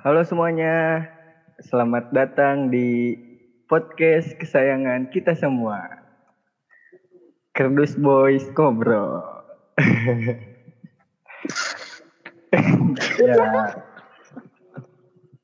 [0.00, 1.04] Halo semuanya,
[1.60, 3.20] selamat datang di
[3.68, 5.76] podcast kesayangan kita semua.
[7.52, 9.20] Kerdus Boys Kobro.
[13.20, 13.76] ya.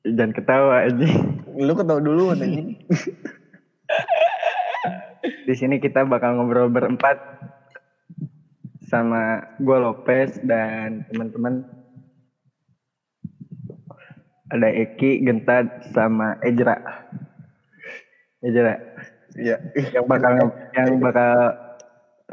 [0.09, 1.05] Jangan ketawa ini.
[1.61, 2.81] Lu ketawa dulu anjing.
[5.45, 7.21] Di sini kita bakal ngobrol berempat
[8.89, 11.76] sama gue Lopez dan teman-teman
[14.51, 16.77] ada Eki, Gentad, sama Ejra.
[18.43, 18.79] Ejra.
[19.37, 19.59] Iya.
[19.93, 20.31] Yang bakal
[20.73, 21.33] yang bakal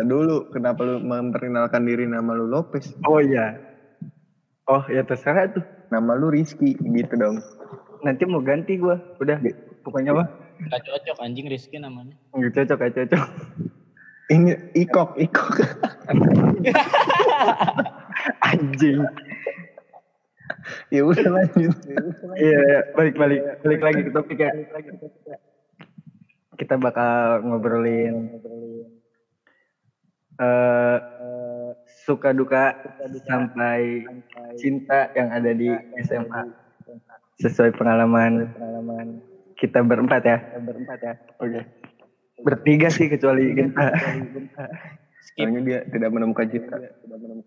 [0.02, 2.94] dulu, kenapa lu memperkenalkan diri nama lu Lopez?
[3.04, 3.58] Oh iya.
[4.70, 5.64] Oh ya terserah tuh.
[5.92, 7.36] Nama lu Rizky gitu dong.
[8.00, 8.96] Nanti mau ganti gua.
[9.20, 9.38] Udah.
[9.84, 10.28] Pokoknya mah
[10.70, 12.14] Gak cocok anjing Rizky namanya.
[12.30, 13.24] nggak cocok, nggak cocok.
[14.32, 15.56] Ini Ikok, Ikok.
[18.48, 19.02] Anjing.
[20.94, 21.74] Ya udah lanjut.
[22.36, 22.80] Iya, iya.
[22.96, 23.40] balik balik.
[23.60, 24.50] Balik lagi ke topik ya.
[26.54, 28.30] Kita bakal ngobrolin
[30.34, 30.98] eh
[32.04, 32.74] suka duka
[33.22, 34.02] sampai
[34.58, 35.70] cinta yang ada di
[36.02, 36.42] SMA
[37.38, 38.50] sesuai pengalaman
[39.54, 40.38] kita berempat ya.
[40.58, 41.14] Berempat ya.
[41.38, 41.62] Oke.
[42.42, 43.94] Bertiga sih kecuali kita
[45.34, 46.76] Soalnya dia tidak menemukan cinta.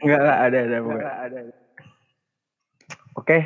[0.04, 0.78] enggak enggak ada ada
[1.24, 1.42] ada
[3.18, 3.38] oke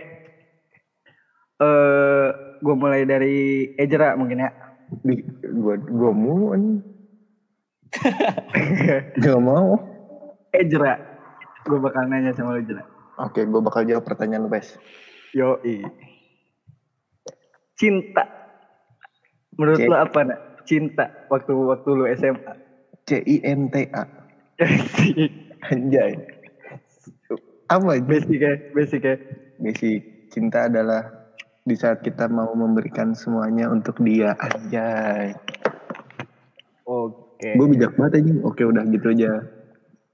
[1.62, 2.28] eh
[2.62, 4.52] gue mulai dari Ejra mungkin ya
[4.92, 5.24] Di,
[5.56, 6.52] gua gua mau.
[9.24, 9.80] Gak mau.
[10.52, 11.00] Ejra
[11.64, 12.84] gue bakal nanya sama lu Ejra
[13.22, 14.82] Oke, gua bakal jawab pertanyaan lu, Pes.
[15.38, 15.86] Yoi.
[17.78, 18.24] Cinta.
[19.60, 19.90] Menurut Cek.
[19.92, 20.40] lu apa nak?
[20.66, 22.54] Cinta waktu waktu lu SMA.
[23.06, 24.04] C I N T A.
[25.70, 26.18] Anjay.
[27.70, 28.08] Apa itu?
[28.10, 29.16] basic ya, basic ya.
[29.62, 31.06] Basic cinta adalah
[31.62, 34.34] di saat kita mau memberikan semuanya untuk dia.
[34.42, 35.38] Anjay.
[36.84, 37.50] Oke.
[37.54, 38.42] Gue bijak banget anjing.
[38.42, 39.46] Oke udah gitu aja.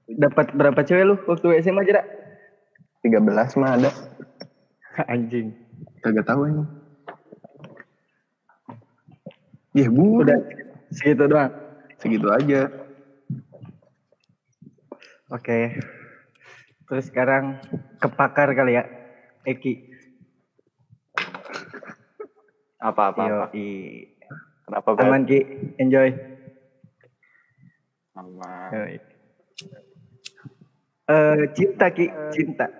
[0.08, 2.04] Dapat berapa cewek lu waktu SMA Jera?
[3.00, 3.24] 13
[3.60, 3.90] mah ada.
[5.12, 5.56] Anjing.
[6.04, 6.68] Kagak tahu anjing.
[9.76, 10.40] Ya bu, Udah
[10.90, 11.52] segitu doang.
[12.00, 12.68] segitu aja.
[15.28, 15.76] Oke.
[16.88, 17.60] Terus sekarang
[18.00, 18.97] ke pakar kali ya.
[19.46, 19.74] Eki.
[22.78, 24.06] apa apa apa Yoi.
[24.62, 25.02] kenapa Beb?
[25.02, 25.38] Aman Ki,
[25.82, 26.14] enjoy.
[28.14, 28.70] Sama.
[28.70, 28.96] Yoi.
[31.08, 32.70] Eh cinta Ki, cinta.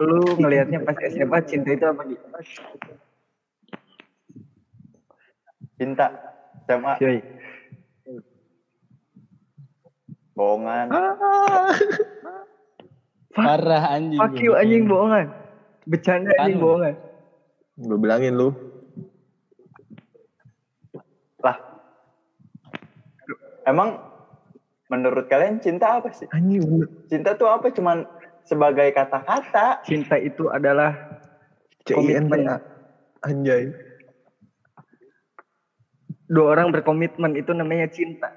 [0.00, 2.16] Lu ngelihatnya pas SMA cinta itu apa Ki?
[5.76, 6.06] cinta
[6.64, 7.20] SMA Yoi.
[10.34, 10.90] bohongan
[13.34, 14.18] Parah anjing.
[14.18, 15.43] Fuck you anjing bohongan.
[15.84, 16.64] Bercanda anjing Kan.
[16.64, 16.94] bohongan.
[17.74, 18.50] Gue bilangin lu.
[21.44, 21.60] lah
[23.68, 24.00] emang
[24.88, 26.88] menurut kalian cinta apa sih bener.
[27.12, 28.08] cinta tuh apa cuman
[28.44, 31.20] sebagai kata-kata Cinta itu adalah
[31.84, 32.56] C I N T A.
[33.24, 33.72] Anjay.
[36.28, 38.32] dua orang berkomitmen itu namanya cinta.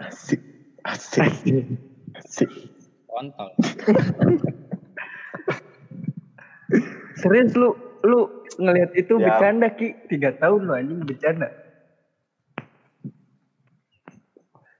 [0.00, 0.40] Asik.
[0.84, 1.24] Asik.
[2.16, 2.48] Asik.
[3.08, 3.52] Kontol.
[7.22, 7.72] Serius lu
[8.06, 8.20] lu
[8.60, 9.28] ngelihat itu Ya.
[9.32, 9.94] bercanda Ki.
[10.10, 11.48] Tiga tahun lu anjing bercanda.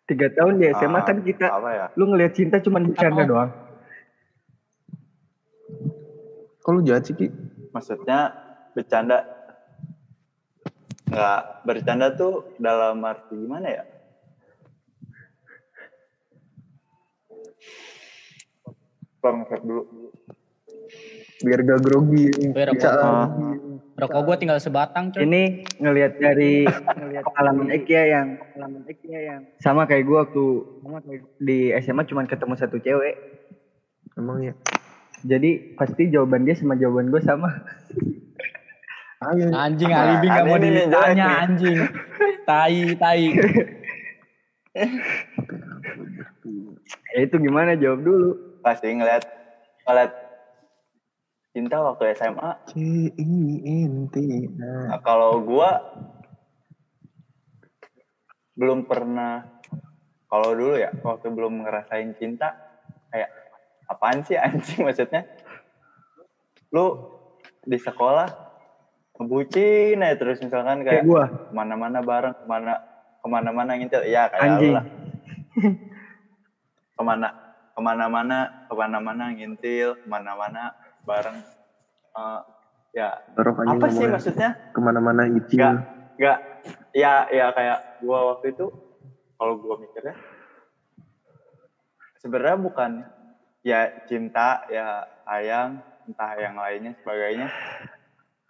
[0.07, 3.31] Tiga tahun di SMA Ah, kan kita apa ya lu ngelihat cinta cuman bercanda Apa?
[3.31, 3.51] doang.
[6.63, 7.29] Kok lu jahat sih Ki?
[7.75, 8.33] maksudnya
[8.73, 9.25] bercanda
[11.07, 13.85] nggak bercanda tuh dalam arti gimana ya
[19.23, 19.83] Bang, dulu.
[21.45, 22.33] Biar gak grogi.
[22.53, 23.29] Biar Bisa apa?
[23.29, 23.29] lah.
[23.97, 25.25] Rokok gua tinggal sebatang coy.
[25.25, 26.69] Ini ngelihat dari
[27.27, 30.45] pengalaman Eki ya yang pengalaman Eki ya yang sama kayak gua waktu
[30.85, 33.17] sama kayak di SMA cuman ketemu satu cewek.
[34.17, 34.53] Emang ya.
[35.25, 37.49] Jadi pasti jawaban dia sama jawaban gue sama.
[39.25, 41.79] Anjing Nah, alibi nggak mau ditanya anjing.
[42.45, 43.25] Tai tai.
[47.17, 48.61] Ya itu gimana jawab dulu.
[48.61, 49.25] pasti ngeliat
[49.87, 50.13] ngeliat
[51.57, 52.77] cinta waktu SMA C
[53.17, 53.33] I
[53.89, 54.93] N T A.
[54.93, 55.81] Nah, kalau gua
[58.53, 59.49] belum pernah
[60.29, 62.53] kalau dulu ya waktu belum ngerasain cinta
[63.09, 63.33] kayak
[63.89, 65.25] apaan sih anjing maksudnya
[66.77, 67.01] lu
[67.65, 68.29] di sekolah
[69.17, 71.25] ngebucin aja terus misalkan Kayak kayak gua.
[71.33, 72.77] ke mana-mana bareng ke mana
[73.17, 74.73] ke mana-mana ngintil ya kayak Anjing.
[74.77, 74.85] lah
[77.01, 77.29] ke mana
[77.73, 78.39] ke mana-mana
[78.69, 80.77] ke mana-mana ngintil ke mana-mana
[81.07, 81.39] bareng.
[82.17, 82.41] Eh,
[82.97, 84.59] ya apa sih maksudnya?
[84.75, 85.75] ke mana-mana gitu Nggak.
[86.19, 86.39] nggak.
[86.91, 88.67] Ya ya kayak gua waktu itu
[89.39, 90.19] kalau gua mikirnya
[92.19, 92.91] sebenarnya bukan
[93.63, 97.47] ya cinta ya sayang entah yang lainnya sebagainya.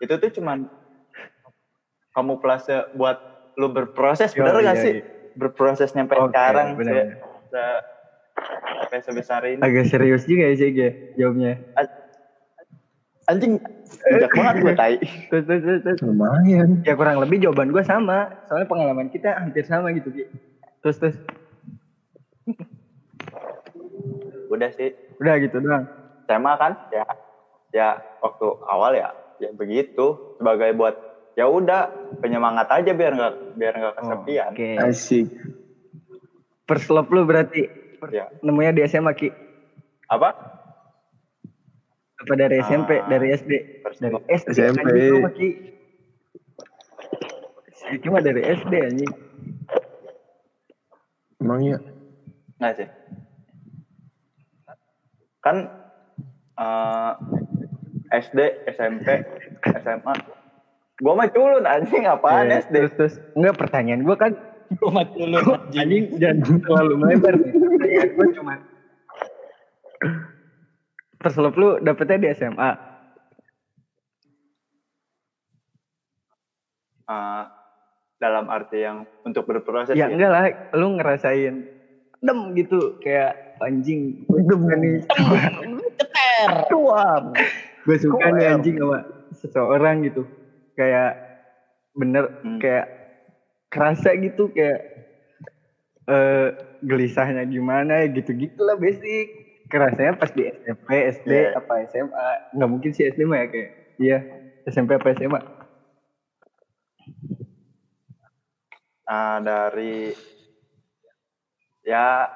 [0.00, 0.64] Itu tuh cuman
[2.16, 3.20] kamuflase buat
[3.56, 4.94] lu berproses Yo, bener gak iya, sih?
[5.00, 5.04] iya.
[5.36, 7.12] berproses nyampe Oke, sekarang bener, se-
[7.52, 7.80] se-
[8.88, 9.60] sampai sebesar ini.
[9.60, 11.60] Agak serius juga ya sih Ge, jawabnya.
[13.26, 13.58] Anjing
[14.06, 14.96] bijak banget gue tai
[15.30, 15.98] Terus, terus, terus, terus.
[16.06, 18.30] lumayan Ya kurang lebih jawaban gue sama.
[18.46, 20.24] Soalnya pengalaman kita hampir sama gitu Ki.
[20.82, 21.16] Terus, terus.
[24.46, 25.84] udah sih Udah gitu doang.
[26.26, 27.04] SMA kan ya
[27.74, 27.88] ya
[28.22, 29.10] waktu awal ya
[29.42, 30.94] ya begitu sebagai buat
[31.34, 31.90] ya udah
[32.22, 34.70] penyemangat aja biar nggak biar nggak kesepian Oke.
[34.80, 35.26] asik
[36.66, 37.66] First love lu berarti
[38.10, 39.28] ya nemunya di SMA Ki.
[40.06, 40.34] apa
[42.16, 43.52] Apa dari SMP, Ah, dari SD?
[44.00, 44.16] Dari.
[44.26, 44.48] SD.
[44.54, 44.80] SMP.
[44.82, 45.32] anjing mah,
[48.08, 49.12] mah dari SD anjing.
[51.36, 51.78] emang ya
[52.56, 52.88] nggak sih
[55.38, 55.68] kan
[56.56, 57.12] eh,
[58.16, 59.06] SD SMP
[59.76, 60.14] SMA
[60.96, 63.14] gua mah culun anjing apaan Eh, SD Terus, terus.
[63.34, 64.32] Enggak pertanyaan gue kan
[64.72, 65.78] Gue mati dulu anjing.
[65.78, 67.52] anjing jangan terlalu melebar nih.
[67.52, 68.54] Pertanyaan gue cuma
[71.26, 72.70] First love lu dapetnya di SMA.
[77.10, 77.42] Eh,
[78.22, 80.46] dalam arti yang untuk berproses Ya ya, enggak lah,
[80.78, 81.66] lu ngerasain
[82.22, 84.22] dem gitu kayak anjing.
[84.30, 85.02] Dem nih.
[85.98, 86.50] Ceter.
[87.82, 89.02] Gue suka nih anjing sama
[89.34, 90.30] seseorang gitu.
[90.78, 91.18] Kayak
[91.90, 92.62] bener Hmm.
[92.62, 92.86] kayak
[93.66, 94.78] kerasa gitu kayak
[96.06, 96.54] eh
[96.86, 99.34] gelisahnya gimana gitu-gitu lah basic.
[99.66, 101.58] Kerasanya pas di SMP, SD, Iya.
[101.58, 102.26] apa SMA.
[102.54, 103.70] Nggak mungkin sih SD mah ya kayak.
[103.96, 104.18] Iya,
[104.66, 105.40] SMP apa SMA.
[109.06, 110.10] Ah, dari
[111.86, 112.26] ya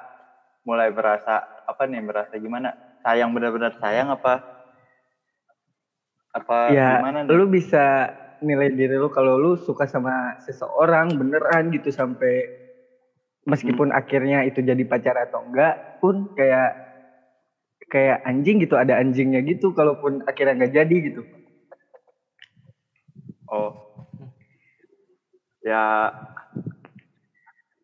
[0.63, 2.71] mulai berasa apa nih berasa gimana
[3.03, 4.39] sayang benar-benar sayang apa
[6.31, 7.35] apa ya gimana nih?
[7.35, 8.07] lu bisa
[8.39, 12.47] nilai diri lu kalau lu suka sama seseorang beneran gitu sampai
[13.43, 16.77] meskipun akhirnya itu jadi pacar atau enggak pun kayak
[17.91, 21.21] kayak anjing gitu ada anjingnya gitu kalaupun akhirnya nggak jadi gitu.
[23.51, 23.75] Oh.
[25.59, 26.07] Ya.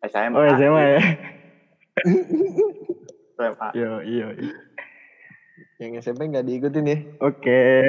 [0.08, 1.00] SMA oh SMA ya.
[3.36, 4.50] SMA yo yo yo.
[5.78, 6.98] yang SMP nggak diikutin ya?
[7.20, 7.84] Oke.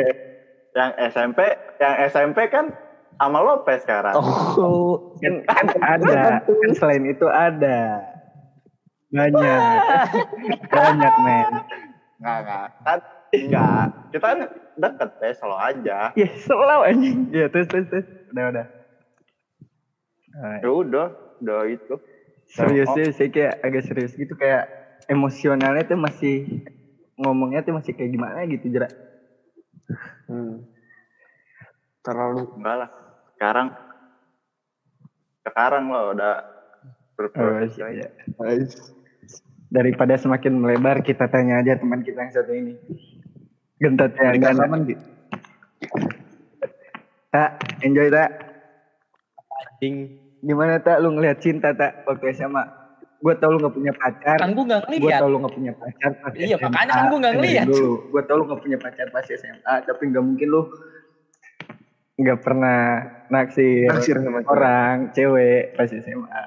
[0.75, 1.39] Yang SMP
[1.79, 2.75] yang SMP kan
[3.15, 4.13] sama Lopez sekarang.
[4.19, 5.15] Oh.
[5.23, 6.43] Kan, kan ada.
[6.43, 8.03] Kan selain itu ada.
[9.09, 9.61] Banyak.
[10.75, 11.47] Banyak men
[12.19, 12.67] nggak nggak.
[12.85, 12.99] Kan
[13.29, 14.39] enggak kita kan
[14.79, 15.97] deket ya selalu aja.
[16.13, 17.19] Ya selalu anjing.
[17.33, 18.07] Ya terus terus terus.
[18.31, 18.67] Udah udah.
[20.29, 21.07] Nah, ya udah
[21.41, 21.95] udah itu.
[22.49, 22.97] serius Oh.
[22.97, 24.65] sih saya kayak agak serius gitu kayak
[25.05, 26.65] emosionalnya tuh masih
[27.13, 28.89] ngomongnya tuh masih kayak gimana gitu jerak
[30.29, 30.65] hmm.
[32.05, 32.89] terlalu enggak lah.
[33.35, 33.67] Sekarang
[35.43, 36.35] sekarang lo udah
[37.17, 38.09] berproses Oh, iya.
[38.45, 38.73] Ais.
[39.69, 42.73] Daripada semakin melebar kita tanya aja teman kita yang satu ini
[43.77, 44.95] gentot ya kapan Ki?
[47.29, 47.49] tak
[47.79, 48.29] enjoy tak
[49.71, 49.95] Anjing.
[50.39, 52.63] gimana tak lu ngelihat cinta tak waktu SMA
[53.19, 55.19] gue tau lu gak punya pacar Kan gue gak gue ngeliat.
[55.19, 56.65] tau lu gak punya pacar pas Iya, SMA.
[56.65, 57.65] makanya kan gua nggak Dengerin ngeliat.
[57.67, 60.61] dulu gue tau lu gak punya pacar pas SMA tapi gak mungkin lu
[62.17, 62.79] nggak pernah
[63.27, 66.43] naksir, Naksir sama orang cewek pas SMA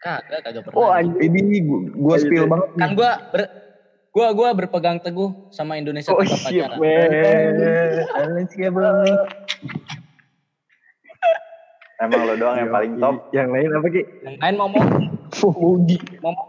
[0.00, 0.80] Kagak, kagak pernah.
[0.80, 1.20] oh anjing.
[1.20, 2.48] Ini gua, gua Ayo, spill deh.
[2.48, 3.42] banget kan gue ber,
[4.16, 6.80] gua gua berpegang teguh sama Indonesia oh tanpa shit pacaran.
[6.80, 8.48] man
[12.00, 13.14] emang lo doang yang paling top.
[13.28, 14.02] Yang lain apa ki?
[14.24, 14.84] Yang lain ngomong,
[15.60, 16.48] Budi ngomong.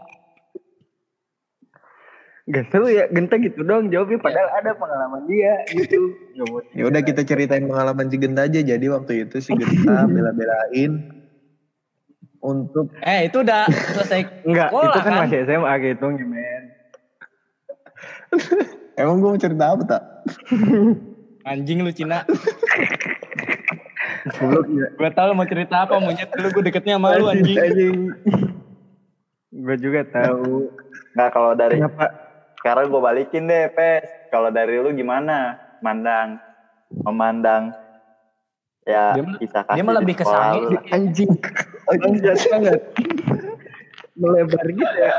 [2.42, 6.18] Gak seru ya Genta gitu dong jawabnya padahal ada pengalaman dia gitu.
[6.42, 8.60] Mau- ya udah kita ceritain pengalaman si Genta aja.
[8.64, 11.21] Jadi waktu itu si Genta bela-belain
[12.42, 14.42] untuk Eh itu udah selesai.
[14.42, 16.64] Enggak, itu kan, masih SMA gitu men.
[18.98, 20.02] emang gua mau cerita apa tak
[21.42, 22.22] Anjing lu Cina.
[24.38, 24.86] Goblok ya.
[24.94, 27.58] Gue tau lu mau cerita apa, monyet lu gue deketnya sama lu anjing.
[27.58, 27.98] anjing.
[29.50, 30.70] Gue juga tahu.
[31.12, 32.08] nggak kalau dari Kenapa?
[32.56, 36.38] sekarang gue balikin deh pes kalau dari lu gimana mandang
[36.94, 37.74] memandang
[38.86, 40.76] ya Dia kisah dia kasih mah di lebih ke sekolah sange lu sih.
[40.78, 40.84] lah.
[40.94, 41.32] Anjing.
[41.90, 42.80] Anjing jahat banget.
[44.14, 45.12] Melebar gitu ya.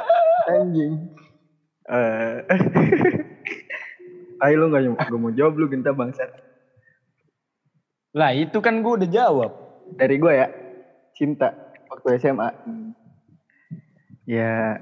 [0.48, 0.94] Anjing.
[1.84, 2.36] Eh,
[4.44, 6.28] Ayo lu gak, gak mau jawab lu Genta bangsat.
[8.14, 9.52] Lah itu kan gue udah jawab.
[9.96, 10.48] Dari gue ya,
[11.16, 11.56] cinta
[11.88, 12.50] waktu SMA.
[14.24, 14.80] Ya,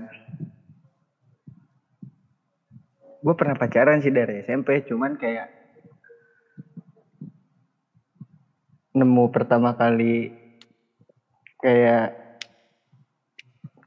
[3.22, 5.50] gue pernah pacaran sih dari SMP, cuman kayak
[8.98, 10.41] nemu pertama kali
[11.62, 12.18] kayak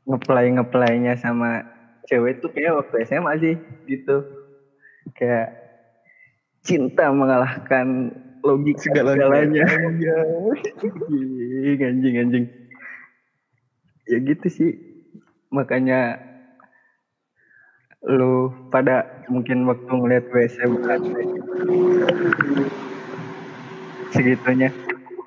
[0.04, 1.64] ngeplay ngeplaynya sama
[2.06, 3.54] cewek tuh kayak waktu SMA sih
[3.88, 4.16] gitu.
[5.16, 5.48] Kayak
[6.64, 8.12] cinta mengalahkan
[8.44, 9.64] logika Segalanya.
[9.64, 9.64] segalanya.
[11.08, 12.46] Anjing anjing anjing.
[14.08, 14.72] Ya gitu sih.
[15.48, 16.20] Makanya
[18.04, 21.00] lu pada mungkin waktu ngeliat WC bukan
[24.12, 24.68] segitunya.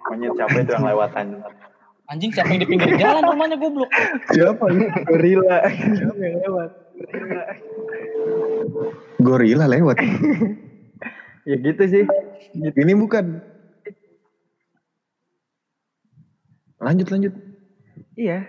[0.08, 1.26] Monyet siapa itu yang lewatan?
[1.42, 1.77] Anjing
[2.08, 3.92] siapa yang di pinggir jalan rumahnya goblok.
[4.32, 4.88] Siapa lu?
[5.12, 5.58] gorila
[6.16, 7.44] yang lewat gorila
[9.20, 9.98] Gorila lewat.
[11.50, 12.04] ya gitu sih
[12.56, 12.78] gitu.
[12.78, 13.44] Ini bukan.
[16.78, 17.34] Lanjut lanjut.
[18.18, 18.46] iya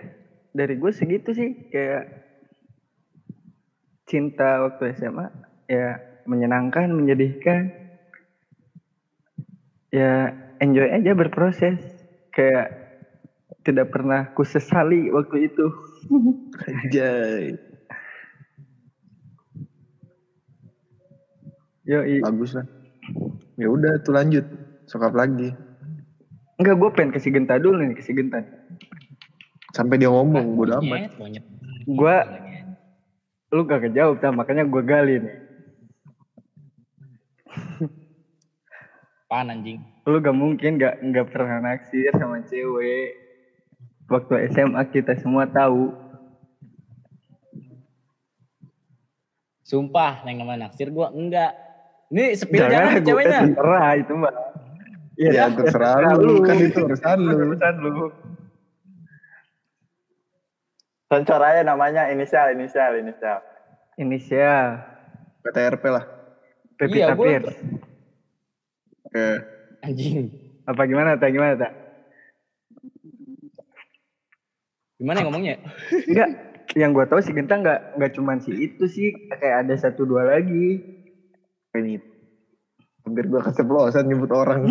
[0.49, 2.09] dari gue segitu sih kayak
[4.09, 5.29] cinta waktu SMA
[5.69, 7.69] ya menyenangkan menyedihkan
[9.93, 11.77] ya enjoy aja berproses
[12.33, 12.88] kayak
[13.69, 15.65] tidak pernah kusesali waktu itu
[16.65, 17.53] Anjay.
[21.85, 22.65] yo Bagus lah.
[23.57, 24.45] Ya udah tuh lanjut.
[24.89, 25.53] Sokap lagi.
[26.59, 28.41] enggak gue pengen kasih genta dulu nih kasih genta
[29.71, 31.13] Sampai dia ngomong, bodo amat.
[31.85, 32.17] Gue
[33.49, 35.37] lu gak kejawab tak makanya gue gali nih
[39.29, 39.81] Apaan anjing?
[40.09, 43.13] lu gak mungkin gak nggak pernah naksir sama cewek
[44.09, 45.93] waktu SMA kita semua tahu
[49.61, 51.53] Sumpah, yang namanya naksir gue enggak.
[52.09, 53.39] Ini sepil Jangan, jangan gue ceweknya.
[53.45, 54.35] terserah itu mbak
[55.13, 57.35] Ya, terserah lu, kan itu urusan lu.
[57.45, 57.91] urusan lu
[61.05, 63.41] Sensor aja namanya inisial, inisial, inisial.
[63.95, 64.81] inisial
[65.41, 66.05] PTRP lah.
[66.75, 67.53] Pevita Iya, Pierce
[69.03, 69.27] Oke.
[69.81, 70.33] Anjing.
[70.63, 71.71] apa gimana tak gimana tak
[74.99, 75.55] Gimana ya ngomongnya?
[76.11, 76.29] enggak
[76.77, 80.27] yang gue tahu si Genta nggak nggak cuman si itu sih kayak ada satu dua
[80.27, 80.83] lagi
[81.71, 81.97] Ini.
[83.07, 84.65] Hampir gua keceplosan nyebut orang.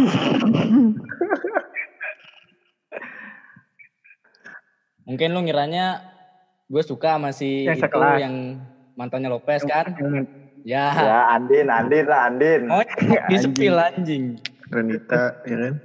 [5.09, 6.05] Mungkin lu ngiranya
[6.69, 8.21] gue suka sama si Yang itu sekelas.
[8.21, 8.61] yang
[8.93, 9.97] mantannya Lopez kan?
[10.67, 10.93] Ya.
[10.93, 12.69] Ya, Andin, Andin lah, Andin.
[12.69, 12.85] Oh,
[13.31, 14.37] di sepil anjing.
[14.69, 15.81] Renita, ya kan?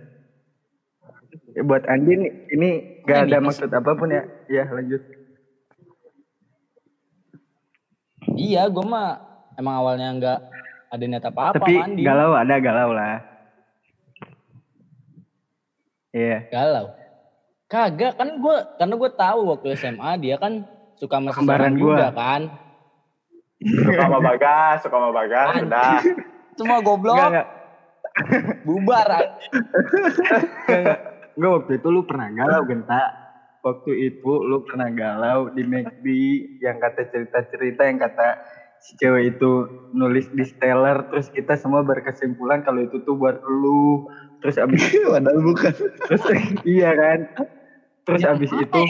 [1.53, 5.01] Ya, buat Andin ini gak Ini ada maksud apa pun ya ya lanjut
[8.33, 9.19] Iya, gue mah
[9.59, 10.39] emang awalnya nggak
[10.89, 12.01] ada niat apa-apa tapi mandi.
[12.01, 13.21] galau ada galau lah
[16.13, 16.93] Iya Galau.
[17.65, 20.61] Kagak kan gue karena gue tahu waktu SMA dia kan
[20.93, 22.17] suka sama seseorang juga gua.
[22.17, 22.41] kan.
[23.63, 25.97] Suka sama Bagas, suka sama Bagas, udah.
[26.53, 27.17] Semua goblok.
[27.17, 27.47] Enggak, enggak.
[28.61, 29.51] Bubar anjing.
[30.69, 30.99] Enggak,
[31.37, 33.03] enggak waktu itu lu pernah galau Genta.
[33.63, 36.05] Waktu itu lu pernah galau di McD
[36.59, 38.35] yang kata cerita-cerita yang kata
[38.83, 39.51] si cewek itu
[39.95, 44.03] nulis di stellar terus kita semua berkesimpulan kalau itu tuh buat lu
[44.43, 45.71] terus abis Padahal bukan.
[46.11, 46.23] terus
[46.67, 47.19] iya kan
[48.03, 48.83] terus abis itu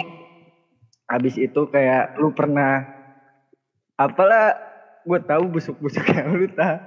[1.06, 2.82] abis itu kayak lu pernah
[3.94, 4.58] apalah
[5.06, 6.82] gue tahu busuk-busuknya lu tak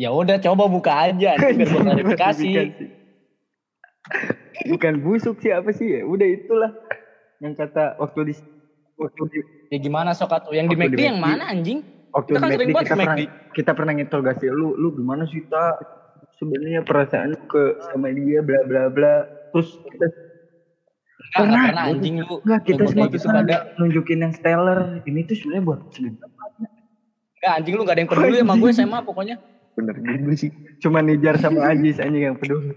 [0.00, 2.52] Ya udah coba buka aja nanti biar klarifikasi.
[4.72, 6.72] bukan busuk sih apa sih ya udah itulah
[7.44, 8.34] yang kata waktu di
[8.96, 9.40] waktu di
[9.70, 10.56] Ya gimana sok atuh?
[10.56, 11.84] Yang di McD yang mana anjing?
[12.16, 13.16] waktu Kita kan sering banget kita pernah
[13.52, 15.78] kita pernah nginterogasi lu lu gimana sih tak
[16.40, 20.08] sebenarnya perasaan lu ke sama dia bla bla bla terus kita
[21.20, 22.36] Enggak, enggak Pernah, pernah anjing lu.
[22.42, 23.56] Enggak, kita semua gitu pernah pada.
[23.78, 26.28] nunjukin yang stellar ini tuh sebenarnya buat sebentar
[27.36, 29.36] Enggak anjing lu gak ada yang peduli sama gue SMA pokoknya.
[29.80, 30.50] Bener juga sih.
[30.76, 32.76] cuma Nijar sama Ajis anjing yang peduli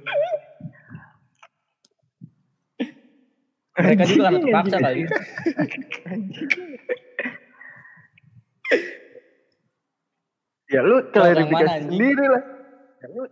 [3.74, 5.02] Mereka juga kan Anjing, terpaksa kali.
[10.70, 12.44] ya lu klarifikasi sendiri lah
[13.04, 13.28] Ya, lu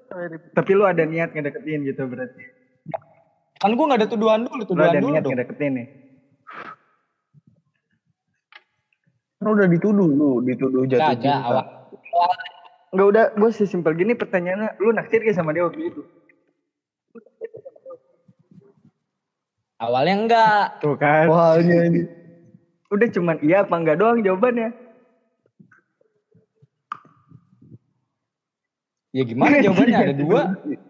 [0.52, 2.44] tapi lu ada niat ngedeketin gitu berarti
[3.56, 5.32] Kan gue gak ada tuduhan dulu, lu tuduhan ada dulu niat dong.
[5.32, 5.88] ngedeketin nih
[9.40, 11.50] Kan udah dituduh lu, dituduh jatuh Kagak, cinta.
[11.50, 11.66] awal.
[12.92, 16.04] Enggak udah, gue sesimpel gini pertanyaannya, lu naksir gak sama dia waktu itu?
[19.80, 20.66] Awalnya enggak.
[20.84, 21.26] Tuh kan.
[21.26, 22.02] Soalnya ini.
[22.94, 24.76] Udah cuman iya apa enggak doang jawabannya.
[29.16, 30.42] Ya gimana jawabannya ada dua?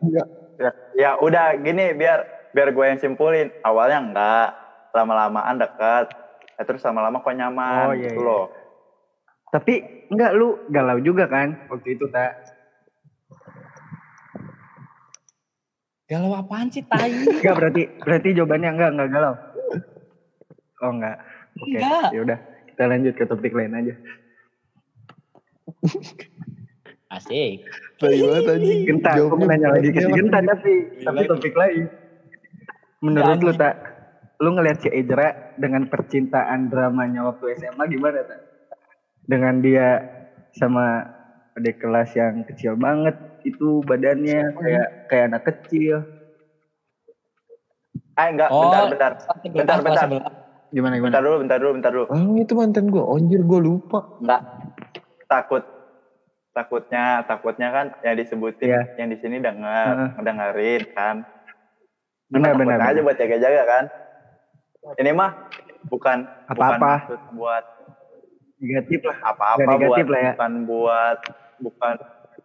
[0.01, 0.27] Enggak.
[0.57, 3.53] Ya, ya udah gini biar biar gue yang simpulin.
[3.61, 4.49] Awalnya enggak,
[4.97, 6.09] lama-lamaan dekat.
[6.57, 8.25] Ya, terus lama-lama kok nyaman Oh, iya, gitu iya.
[8.25, 8.45] loh.
[9.51, 9.73] Tapi
[10.07, 12.39] enggak lu galau juga kan waktu itu tak?
[16.07, 17.11] Galau apaan sih tai?
[17.11, 19.33] Enggak berarti berarti jawabannya enggak enggak galau.
[20.81, 21.17] Oh enggak.
[21.55, 22.09] Oke, Enggak.
[22.15, 23.93] ya udah kita lanjut ke topik lain aja.
[27.11, 27.67] Asik.
[27.99, 28.79] Tai banget anjing.
[28.87, 30.49] Genta, aku mau nanya lagi ke si banyak Genta banget.
[30.55, 31.83] tapi tapi topik lain.
[33.01, 33.75] Menurut lu tak,
[34.39, 35.27] lu ngelihat si Ejra
[35.57, 38.39] dengan percintaan dramanya waktu SMA gimana tak?
[39.31, 40.03] Dengan dia
[40.51, 41.07] sama
[41.55, 43.15] adik kelas yang kecil banget
[43.47, 46.03] itu badannya kayak kayak anak kecil.
[48.11, 49.11] Ah enggak, Oh, bentar, bentar.
[49.15, 50.07] Kelas Bentar, bentar.
[50.67, 51.15] Gimana gimana?
[51.15, 52.05] Bentar dulu, bentar dulu, bentar dulu.
[52.11, 53.03] Ah, itu mantan gue.
[53.03, 54.03] Anjir, gue lupa.
[54.19, 54.41] Enggak.
[55.25, 55.63] Takut
[56.51, 58.81] takutnya takutnya kan yang disebutin Iya.
[58.99, 60.09] yang di sini denger Heeh.
[60.19, 61.15] ngedengerin kan
[62.27, 63.83] Benar, benar, aja buat jaga-jaga kan
[64.99, 65.31] ini mah
[65.87, 67.07] bukan bukan Apa-apa.
[67.07, 67.63] maksud buat
[68.61, 69.17] Negatif lah.
[69.25, 70.31] apa-apa negatif buat lah ya.
[70.31, 71.19] bukan buat
[71.59, 71.95] bukan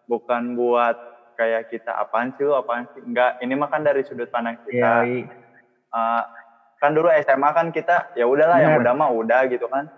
[0.06, 0.96] bukan buat
[1.34, 5.04] kayak kita apaan sih lu apaan sih enggak ini mah kan dari sudut pandang kita
[5.04, 5.28] Iya,
[5.86, 6.22] Eh,
[6.76, 9.88] kan dulu SMA kan kita ya udahlah yang udah mah udah gitu kan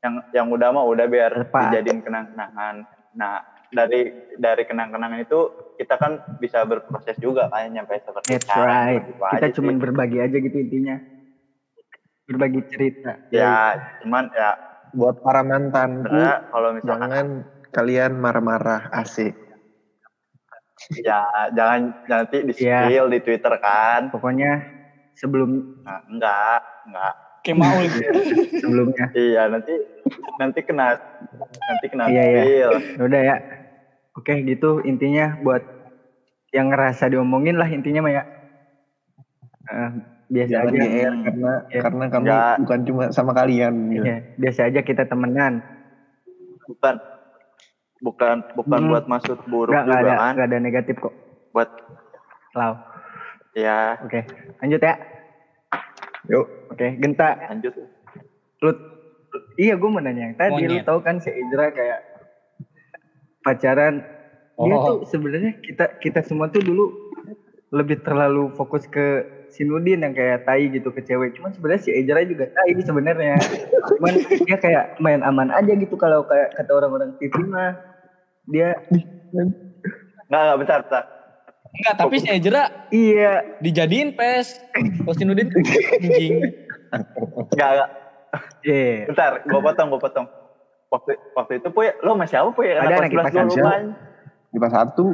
[0.00, 1.60] yang yang udah mah udah biar Tepat.
[1.70, 5.38] dijadiin kenang-kenangan nah dari dari kenang-kenangan itu
[5.76, 9.02] kita kan bisa berproses juga kan nyampe seperti That's sekarang, right.
[9.04, 9.80] gitu Kita cuman sih.
[9.80, 10.96] berbagi aja gitu intinya.
[12.24, 13.12] Berbagi cerita.
[13.28, 14.50] ya cuman ya
[14.90, 17.26] Buat para mantanku, sebenarnya kalau misalkan jangan
[17.70, 18.82] kalian marah-marah.
[18.90, 19.34] Asik.
[21.04, 21.20] ya
[21.52, 22.88] jangan nanti di Iya.
[22.88, 24.64] spill di Twitter kan Pokoknya
[25.12, 27.12] sebelum nah, enggak enggak
[27.44, 27.76] Kayak mau
[28.64, 29.06] sebelumnya.
[29.12, 29.76] iya nanti
[30.40, 30.96] nanti kena
[31.68, 32.40] nanti kena Iya, iya.
[32.40, 33.36] spill Ya Udah ya.
[34.16, 35.60] Oke gitu intinya buat
[36.50, 38.24] yang ngerasa diomongin lah intinya mah ya.
[40.30, 40.78] Biasa Jangan aja.
[40.80, 41.80] GR karena Iya.
[41.82, 42.54] karena kami Enggak.
[42.60, 43.74] bukan cuma sama kalian.
[43.90, 44.04] gitu.
[44.04, 45.54] Iya, biasa aja kita temenan.
[46.62, 46.94] bukan
[48.00, 48.90] bukan bukan Hmm.
[48.90, 51.14] buat maksud buruk Enggak enggak juga ada kan enggak ada negatif kok.
[51.50, 51.68] buat
[52.52, 52.74] Lau.
[53.52, 54.20] ya Oke,
[54.56, 54.94] lanjut ya.
[56.28, 56.46] Yuk.
[56.70, 57.74] Oke, Genta, lanjut
[58.60, 58.70] lu
[59.56, 60.86] iya gue mau nanya yang tadi lu Monyet.
[60.86, 62.00] tahu kan si Idra kayak
[63.40, 64.04] pacaran
[64.54, 64.84] dia Oh.
[64.86, 66.92] tuh sebenarnya kita kita semua tuh dulu
[67.70, 71.34] lebih terlalu fokus ke si Nudin yang kayak tai gitu ke cewek.
[71.36, 73.34] Cuman sebenarnya si Ejra juga tai sebenarnya.
[73.98, 74.14] Cuman
[74.46, 77.74] dia kayak main aman aja gitu kalau kayak kata orang-orang TV mah.
[78.48, 78.78] Dia
[80.30, 81.04] nggak nggak bentar bentar.
[81.70, 83.58] Enggak, tapi si Ejra iya.
[83.62, 84.58] dijadiin pes.
[85.06, 85.50] Kosinudin
[86.02, 86.34] anjing.
[87.54, 87.90] nggak nggak.
[88.66, 89.10] Iya.
[89.10, 90.26] Bentar gua potong gua potong.
[90.90, 92.74] Waktu waktu itu puy lo masih apa puy?
[92.74, 93.64] Ada anak IPA kelas dua Kansel.
[94.58, 95.06] pas satu.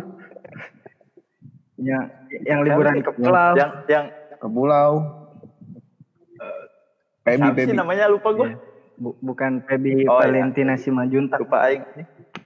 [1.76, 2.04] Yang
[2.48, 4.04] yang liburan ke pulau yang yang
[4.36, 5.08] ke pulau.
[7.26, 7.78] Pebi, siapa sih Pebi.
[7.78, 8.58] namanya lupa gua Iya.
[8.96, 10.32] Bu- bukan Feby Oh, iya.
[10.32, 11.84] Valentina Simanjuntak lupa aing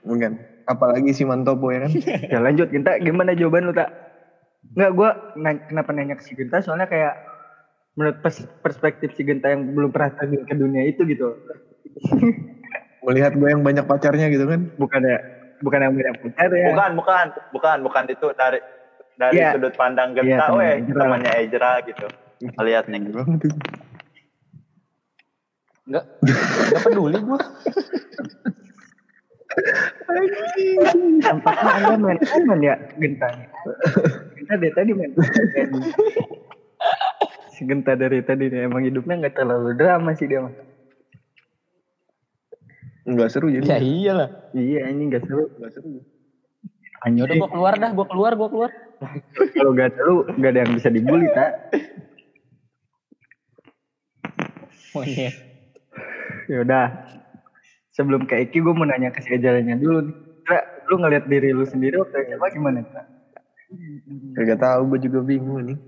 [0.02, 0.42] Bukan.
[0.66, 1.92] Apalagi si Mantopo ya kan.
[2.32, 3.94] Ya lanjut Ginta, gimana jawaban lu tak?
[4.74, 5.10] Enggak, gue
[5.68, 7.14] kenapa nanya ke si Ginta soalnya kayak
[7.94, 11.38] menurut pers- perspektif si Ginta yang belum pernah terjun ke dunia itu gitu.
[13.06, 14.66] Melihat gue yang banyak pacarnya gitu kan.
[14.74, 15.18] Bukan ya,
[15.62, 16.66] bukan yang banyak pacar ya.
[16.74, 18.58] bukan bukan bukan bukan itu dari
[19.20, 19.52] dari Iya.
[19.52, 21.00] sudut pandang Iya, genta temannya weh Ejra.
[21.04, 22.06] temannya Ejra gitu
[22.64, 23.00] lihat nih.
[25.84, 26.04] Enggak.
[26.24, 27.38] Enggak peduli gua.
[31.20, 33.28] Tampaknya anda main aman ya Genta.
[34.40, 35.12] Genta dari tadi main.
[37.52, 40.54] Si Genta dari tadi nih emang hidupnya nggak terlalu drama sih dia mah.
[43.04, 43.68] Enggak seru jadi.
[43.68, 44.28] Ya iyalah.
[44.56, 45.44] Iya ini nggak seru.
[45.60, 46.00] Enggak seru.
[47.10, 48.70] Ya udah gua keluar dah, gua keluar, gua keluar.
[49.56, 51.72] Kalau nggak seru nggak ada yang bisa dibully tak.
[54.92, 55.34] Monyet.
[56.50, 56.88] Yaudah.
[57.94, 60.16] Sebelum ke Eki gue mau nanya ke si Ejalanya dulu nih.
[60.44, 60.60] Kira,
[60.90, 62.78] lu ngeliat diri lu sendiri waktu SMA gimana?
[62.82, 63.02] Kira?
[64.34, 65.78] Kagak tahu gue juga bingung nih.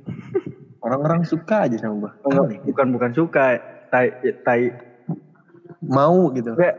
[0.83, 2.12] Orang-orang suka aja sama gue.
[2.27, 3.59] Oh, bukan bukan suka,
[3.90, 4.70] tai tai.
[5.83, 6.55] Mau gitu.
[6.55, 6.70] Gue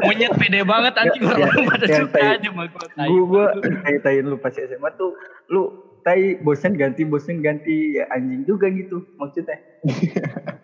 [0.00, 2.84] Monyet pede banget anjing Ya, orang-orang ya, pada yang suka tai- aja sama gua.
[2.88, 3.06] Tai.
[3.06, 3.44] gue gue
[3.78, 5.10] tai taiin lu pas SMA tuh
[5.46, 5.62] lu
[6.00, 9.60] tai bosen ganti bosen ganti ya anjing juga gitu maksudnya.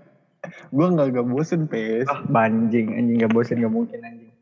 [0.69, 2.05] Gue gak, gak bosen pes.
[2.07, 4.33] Ah banjing anjing gak bosen gak mungkin anjing.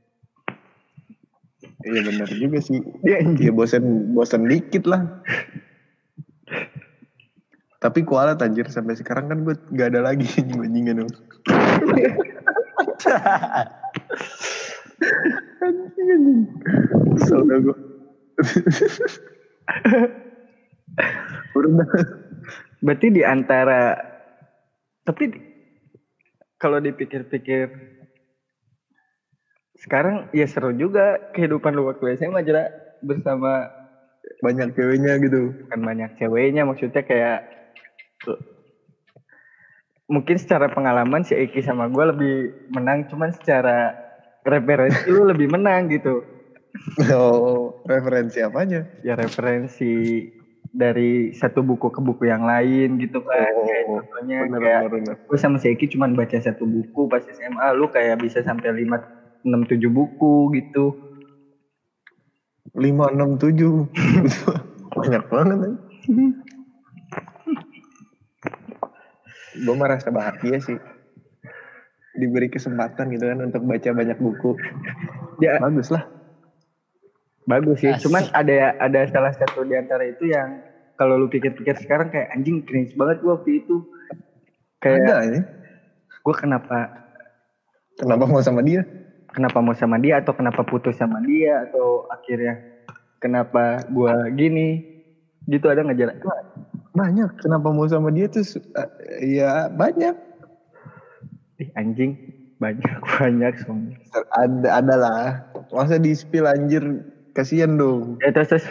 [1.82, 2.78] Iya benar juga sih.
[3.02, 3.46] Dia anjing.
[3.46, 5.02] Ya bosen bosen dikit lah.
[7.76, 11.06] Tapi kualat anjir sampai sekarang kan gue gak ada lagi anjing-anjingan.
[17.16, 17.76] Kesel dah gue.
[22.84, 23.96] Berarti di antara
[25.06, 25.44] tapi di-
[26.58, 27.68] kalau dipikir-pikir
[29.76, 32.66] sekarang ya seru juga kehidupan lu waktu SMA Jera
[33.04, 33.70] bersama
[34.42, 35.54] Banyak ceweknya gitu.
[35.70, 37.46] kan banyak ceweknya maksudnya kayak
[40.06, 42.34] mungkin secara pengalaman si Eki sama gue lebih
[42.70, 43.90] menang cuman secara
[44.46, 46.22] referensi lu lebih menang gitu.
[47.10, 48.86] Oh, referensi apanya?
[49.02, 50.22] ya referensi
[50.70, 54.92] dari satu buku ke buku yang lain gitu kan kayak Oh, contohnya bener, kayak bener,
[54.92, 55.14] bener.
[55.24, 59.00] gue sama si Eki cuman baca satu buku pas SMA lu kayak bisa sampai 5
[59.46, 60.94] 6 7 buku gitu.
[62.76, 63.88] Lima enam tujuh.
[64.96, 65.74] Banyak banget kan
[69.64, 70.78] gue merasa bahagia sih.
[72.16, 74.56] Diberi kesempatan gitu kan untuk baca banyak buku.
[75.40, 75.60] Ya.
[75.60, 76.04] Bagus lah.
[77.46, 77.92] Bagus sih.
[77.92, 78.08] Asik.
[78.08, 80.64] cuman ada ada salah satu di antara itu yang
[80.96, 83.84] kalau lu pikir-pikir sekarang kayak anjing cringe banget gua waktu itu.
[84.80, 85.42] Kayak ada ya?
[86.26, 86.90] gue kenapa
[88.00, 88.82] kenapa mau sama dia?
[89.30, 92.82] Kenapa mau sama dia atau kenapa putus sama dia atau akhirnya
[93.22, 94.82] kenapa gua gini?
[95.46, 96.16] Gitu ada nggak jalan
[96.96, 97.30] banyak.
[97.36, 98.88] Kenapa mau sama dia tuh eh,
[99.36, 100.16] ya banyak.
[101.60, 102.16] Ih, anjing.
[102.56, 105.22] Banyak banyak semua Ter- ada ada lah
[105.68, 107.04] masa di spill anjir
[107.36, 108.16] kasihan dong.
[108.24, 108.66] Ya terus, terus.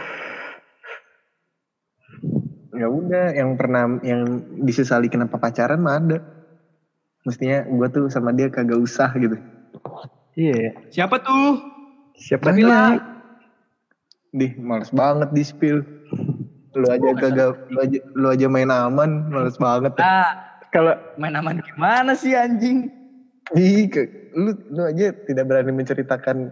[2.76, 6.18] Ya udah yang pernah yang disesali kenapa pacaran mah ada.
[7.24, 9.38] Mestinya gue tuh sama dia kagak usah gitu.
[10.34, 10.58] Iya.
[10.58, 10.72] Ya.
[10.90, 11.76] Siapa tuh?
[12.16, 12.96] siapa Nabila.
[12.96, 13.02] nih
[14.36, 15.80] Dih, males banget di spill.
[16.76, 19.96] Lu aja kagak, lu aja, lu aja main aman, males banget.
[19.96, 20.28] Ah,
[20.76, 22.92] kalau main aman gimana sih anjing?
[23.56, 26.52] Ih, ke- lu, lu aja tidak berani menceritakan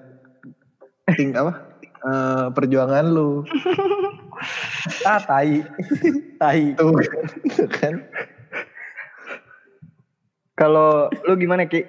[1.20, 1.60] ting apa
[2.08, 3.44] eh, perjuangan lu.
[5.08, 5.64] Ah, tai.
[6.36, 6.76] tai.
[6.76, 6.92] Tuh
[7.80, 8.04] kan.
[10.60, 11.88] kalau lu gimana ki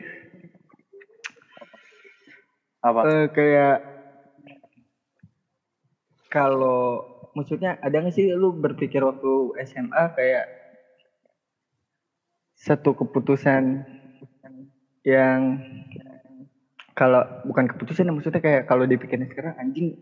[2.79, 3.01] Apa?
[3.07, 3.83] Eh, kayak
[6.31, 7.03] kalau
[7.35, 10.47] maksudnya ada nggak sih lu berpikir waktu SMA kayak
[12.55, 13.85] satu keputusan
[15.05, 15.61] yang
[16.95, 19.99] kalau bukan keputusan maksudnya kayak kalau dipikirin sekarang anjing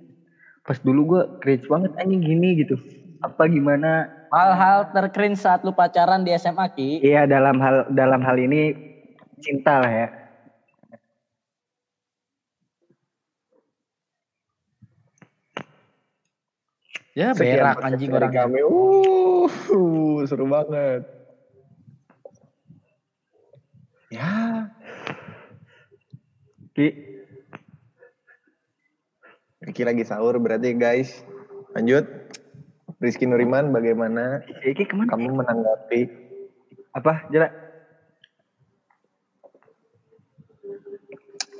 [0.62, 2.79] pas dulu gua cringe banget anjing gini gitu.
[3.18, 4.07] Apa gimana?
[4.31, 7.03] Hal-hal terkeren saat lu pacaran di SMA Ki.
[7.03, 8.73] iya dalam hal dalam hal ini
[9.42, 10.09] cinta lah ya
[17.12, 18.48] Ya berak anjing orangnya.
[18.48, 18.64] kami.
[18.64, 21.05] Uh, uh, seru banget.
[24.12, 24.68] Ya,
[26.77, 26.92] ki
[29.64, 31.25] Riki lagi sahur berarti guys.
[31.72, 32.05] Lanjut.
[33.03, 36.07] Rizky Nuriman, bagaimana Iki ke mana kamu menanggapi
[36.94, 37.51] apa jelas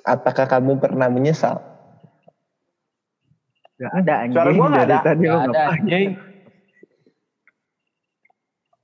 [0.07, 1.72] apakah kamu pernah menyesal?
[3.81, 4.99] Gak ada anjing Suara nggak dari ada.
[5.01, 6.09] tadi Gak ada anjing.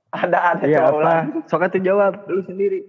[0.09, 1.13] Ada ada Iya coba apa?
[1.45, 2.81] Sok atuh jawab lu sendiri.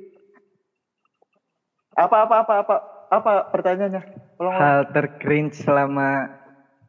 [1.93, 2.75] Apa apa apa apa
[3.13, 4.03] apa pertanyaannya?
[4.41, 4.57] Ulang.
[4.57, 6.33] Hal tercringe selama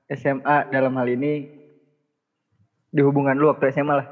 [0.07, 1.51] SMA dalam hal ini
[2.91, 4.07] di hubungan lu waktu SMA lah.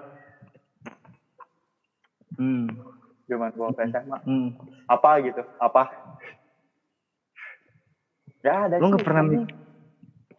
[2.36, 2.68] Hmm.
[3.28, 4.18] Gimana gua waktu SMA?
[4.28, 4.48] hmm.
[4.92, 5.44] Apa gitu?
[5.56, 5.88] Apa?
[8.44, 9.24] Ya ada Lu sih, nggak pernah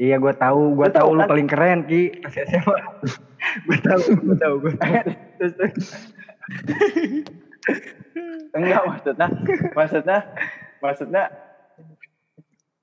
[0.01, 1.29] Iya gue tahu, gue tahu tahu lu kan?
[1.29, 2.77] paling keren ki SMA.
[3.69, 4.95] gue tahu, gue tahu, gue tahu.
[5.41, 5.77] Terus, terus.
[8.57, 9.29] Enggak maksudnya,
[9.77, 10.19] maksudnya,
[10.81, 11.23] maksudnya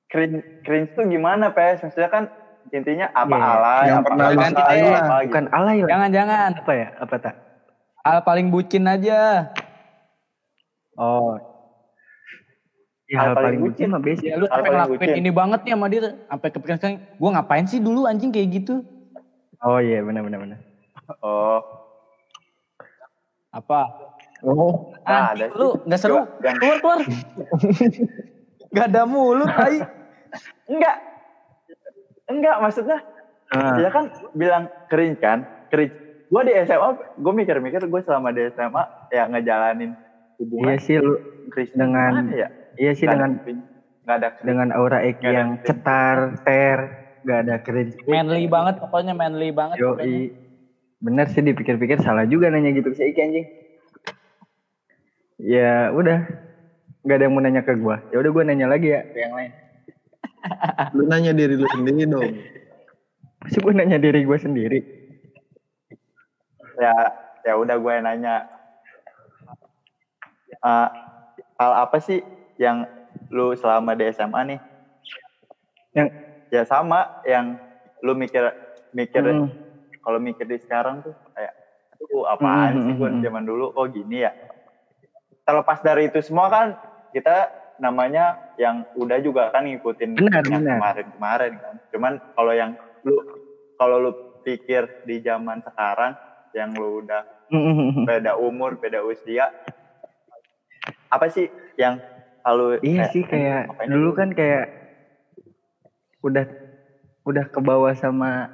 [0.09, 1.81] cringe, cringe tuh gimana pes?
[1.81, 2.29] Maksudnya kan
[2.73, 5.01] intinya apa Iya, alay, yang apa pernah apa, lah.
[5.01, 5.55] apa, Bukan gitu.
[5.57, 5.89] alay lah.
[5.89, 6.49] Jangan-jangan.
[6.57, 6.87] Apa ya?
[6.97, 7.35] Apa tak?
[8.01, 9.51] Hal paling bucin aja.
[10.97, 11.37] Oh.
[13.07, 14.27] Ya, Hal hal, paling bucin mah basic.
[14.27, 16.11] Ya, lu sampai ngelakuin ini banget nih sama dia.
[16.27, 16.97] Sampai kepikiran sekarang.
[17.15, 18.83] Gue ngapain sih dulu anjing kayak gitu?
[19.63, 20.59] Oh iya benar benar benar.
[21.23, 21.63] Oh,
[23.47, 23.87] Apa?
[24.43, 26.19] Oh, Ah, ada lu nggak seru?
[26.43, 26.59] Jangan.
[26.59, 26.99] Keluar keluar.
[28.75, 29.79] Gak ada mulut, tai.
[30.67, 30.95] enggak,
[32.27, 32.99] enggak maksudnya,
[33.47, 33.79] Ah.
[33.79, 35.39] ya kan bilang cringe kan,
[35.71, 35.95] cringe.
[36.27, 39.95] Gue di SMA, gue mikir-mikir gue selama di SMA ya ngejalanin
[40.35, 41.15] hubungan Iya sih lu
[41.71, 42.51] dengan- ya?
[42.77, 43.31] Iya sih Nggak dengan
[44.03, 44.45] nggak ada cringe.
[44.45, 45.67] dengan aura Eki Nggak ada yang cringe.
[45.67, 46.79] cetar, ter,
[47.21, 47.93] gak ada cringe.
[48.05, 49.75] Manly banget pokoknya manly banget.
[49.77, 50.31] Yoi.
[50.97, 53.47] Bener sih dipikir-pikir salah juga nanya gitu si Eki anjing.
[55.37, 56.23] Ya udah.
[57.03, 58.01] Gak ada yang mau nanya ke gua.
[58.07, 59.51] Ya udah gua nanya lagi ya ke yang lain.
[60.95, 62.31] Lu nanya diri lu sendiri dong.
[63.37, 64.79] Masih gue nanya diri gue sendiri.
[66.77, 66.93] ya
[67.41, 68.45] ya udah gue nanya
[70.57, 70.89] Eh,
[71.55, 72.19] hal apa sih
[72.57, 72.85] yang
[73.31, 74.59] lu selama di SMA nih
[75.93, 76.07] Yang
[76.49, 77.57] ya sama yang
[78.01, 78.51] lu mikir
[78.91, 79.49] mikir Hmm.
[79.99, 81.51] kalau mikir di sekarang tuh kayak
[81.99, 83.23] tuh apaan Hmm, sih hmm, gue hmm.
[83.25, 84.31] zaman dulu oh gini ya
[85.43, 86.67] terlepas dari itu semua kan
[87.09, 90.75] kita namanya yang udah juga kan ngikutin Benar, yang benar.
[90.77, 92.71] kemarin-kemarin kan cuman kalau yang
[93.03, 93.15] lu
[93.75, 96.15] kalau lu pikir di zaman sekarang
[96.53, 98.03] yang lu udah Hmm.
[98.03, 99.47] beda umur beda usia
[101.07, 101.47] apa sih
[101.79, 101.95] yang
[102.47, 104.71] lalu Iya sih kayak dulu kan kayak
[106.23, 106.47] udah
[107.27, 108.47] udah ke bawah sama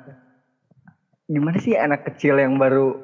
[1.30, 2.98] gimana sih anak kecil yang baru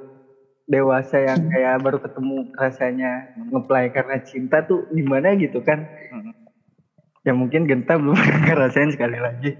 [0.65, 6.33] dewasa yang kayak baru ketemu rasanya ngeplay karena cinta tuh gimana gitu kan Hmm.
[7.21, 8.17] ya mungkin genta belum
[8.49, 9.53] ngerasain sekali lagi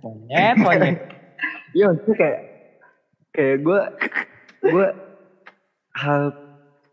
[0.00, 0.96] Monyet, monyet.
[1.76, 2.40] Iya maksudnya kayak
[3.34, 3.80] kayak gue
[4.64, 4.86] gue
[5.92, 6.22] hal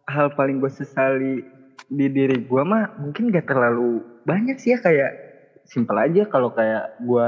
[0.09, 1.45] hal paling gue sesali
[1.91, 5.11] di diri gue mah mungkin gak terlalu banyak sih ya kayak
[5.67, 7.25] simpel aja kalau kayak gue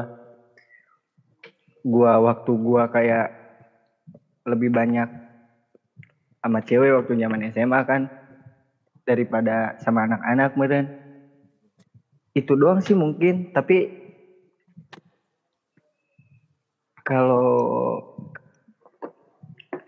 [1.83, 3.27] gua waktu gua kayak
[4.47, 5.07] lebih banyak
[6.39, 8.01] sama cewek waktu zaman SMA kan
[9.03, 10.87] daripada sama anak-anak meren
[12.31, 13.91] itu doang sih mungkin tapi
[17.03, 17.99] kalau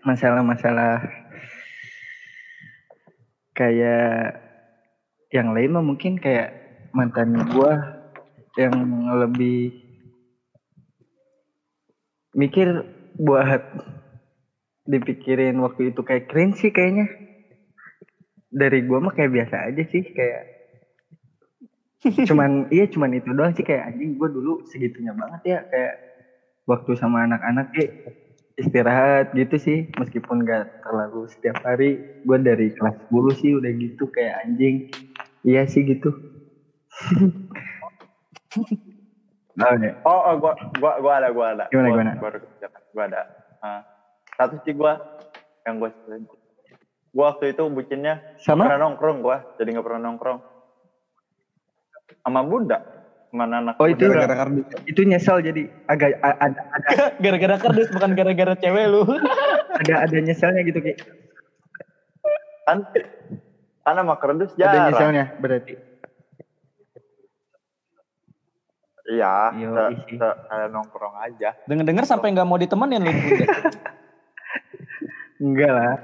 [0.04, 1.00] masalah-masalah
[3.56, 4.45] kayak
[5.34, 6.54] yang lain mah mungkin kayak
[6.94, 7.76] mantan gua
[8.56, 8.72] yang
[9.10, 9.74] lebih
[12.36, 12.84] mikir
[13.16, 13.60] buat
[14.86, 17.10] dipikirin waktu itu kayak cringe sih kayaknya.
[18.52, 20.42] Dari gua mah kayak biasa aja sih kayak
[22.30, 25.94] cuman iya cuman itu doang sih kayak anjing gua dulu segitunya banget ya kayak
[26.66, 27.92] waktu sama anak-anak kayak
[28.56, 34.08] istirahat gitu sih meskipun gak terlalu setiap hari gue dari kelas 10 sih udah gitu
[34.08, 34.80] kayak anjing
[35.44, 36.10] iya sih gitu
[37.84, 37.92] oh.
[40.04, 41.64] Oh, oh gua, gua, gua ada, gua ada.
[41.72, 42.36] Gimana, gua, gimana?
[42.44, 42.80] Kepikiran.
[42.92, 43.20] Gua ada.
[43.64, 43.80] Ah,
[44.36, 45.00] satu sih gua
[45.64, 45.90] yang gua.
[47.08, 48.68] Gua waktu itu bucinnya Sama?
[48.68, 50.38] pernah nongkrong gua, jadi nggak pernah nongkrong.
[52.20, 52.84] Sama Bunda,
[53.26, 54.64] sama anak Oh, itu Gara-gara kardus.
[54.84, 56.88] itu nyesel jadi agak a- ada ada
[57.22, 59.02] Gara-gara kardus bukan gara-gara cewek lu.
[59.80, 60.98] ada ada nyeselnya gitu kayak
[62.62, 62.82] kan
[63.78, 65.74] kan sama kerdus ada nyeselnya berarti
[69.06, 71.54] Iya, kayak nongkrong aja.
[71.62, 73.14] Dengar-dengar sampai nggak mau ditemenin lu.
[75.38, 75.94] Enggak lah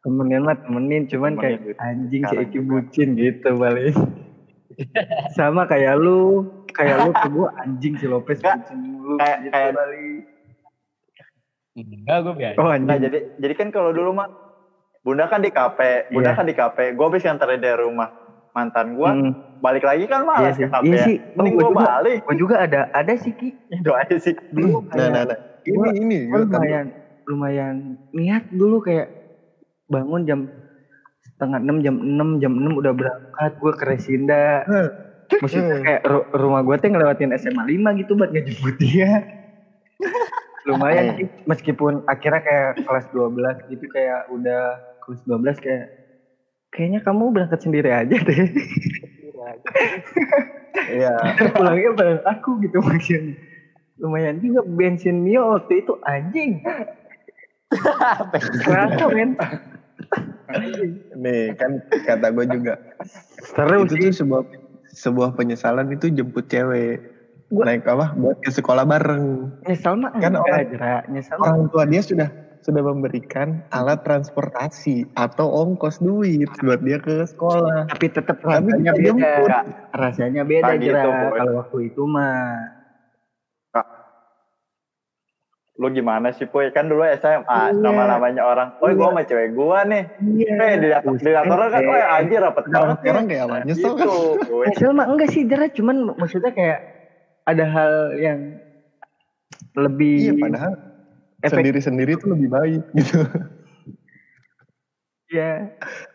[0.00, 1.78] temenin mah temenin cuman Temenin kayak gitu.
[1.78, 3.94] anjing si Sekarang Eki bucin gitu paling
[5.30, 9.74] sama kayak lu kayak lu ke gua anjing si Lopez bucin lu kayak- gitu kayak-
[9.74, 10.22] balik
[11.74, 12.56] Enggak, gue biasa.
[12.56, 14.30] oh Nah, jadi jadi kan kalau dulu mah
[15.02, 16.38] Bunda kan di kafe, Bunda Iya.
[16.38, 16.84] kan di kafe.
[16.92, 18.08] Gue habis nganterin dari rumah
[18.50, 19.34] mantan gua, Hmm.
[19.58, 20.86] balik lagi kan malas sih ke kafe.
[20.86, 21.04] iya ya.
[21.04, 22.18] sih oh, Mending gua gua juga balik.
[22.22, 24.32] gua juga ada ada sih ki Itu aja sih.
[24.48, 25.38] dulu Nah, kayak nah, nah.
[25.60, 26.18] Ini, Gua- ini.
[26.24, 26.86] gua tadi- lumayan
[27.24, 27.74] lumayan
[28.12, 29.08] niat dulu kayak
[29.84, 30.40] bangun jam
[31.34, 34.88] setengah enam jam enam jam enam udah berangkat gue ke Resinda Heh.
[35.42, 35.82] maksudnya Hmm.
[35.82, 39.26] kayak ru- rumah gue tuh ngelewatin SMA 5 gitu buat ngejemput dia.
[40.68, 45.92] Lumayan sih meskipun akhirnya kayak kelas 12 gitu kayak udah kelas 12 kayak
[46.72, 48.40] kayaknya kamu berangkat sendiri aja deh.
[50.74, 51.14] Iya.
[51.54, 53.38] Pulangnya bareng aku gitu maksudnya.
[53.94, 56.58] Lumayan juga bensin Mio waktu itu anjing.
[58.66, 59.38] Kerasa men
[61.16, 62.74] Nih kan kata gue juga.
[63.54, 64.42] seru itu tuh sebuah
[64.94, 67.00] sebuah penyesalan itu jemput cewek.
[67.54, 68.16] Naik apa?
[68.18, 69.52] Buat ke sekolah bareng.
[69.68, 72.28] nyesel mah Kan orang- nyesel Orang tua dia sudah
[72.64, 77.84] sudah memberikan alat transportasi atau ongkos duit buat dia ke sekolah.
[77.92, 79.48] tapi tetap rasanya beda jemput.
[79.92, 80.96] rasanya beda gitu,
[81.36, 82.73] kalau waktu itu mah
[85.74, 86.70] Lu gimana sih, Puy?
[86.70, 87.74] Kan dulu SMA, Iya.
[87.74, 88.68] nama-namanya orang.
[88.78, 90.06] Oh, gua sama cewek gua nih.
[90.22, 92.98] iya Eh, di di kantor kan, oh anjir rapet banget nih.
[93.02, 93.56] sekarang kayak apa?
[93.66, 94.06] Nyesel kan?
[94.06, 94.64] Gitu, Puy.
[94.70, 95.66] nyesel mah enggak sih Jera.
[95.66, 96.78] cuman maksudnya kayak
[97.44, 98.40] ada hal yang
[99.74, 100.72] lebih Iya padahal
[101.42, 103.26] efek sendiri-sendiri itu lebih baik gitu.
[105.28, 105.66] ya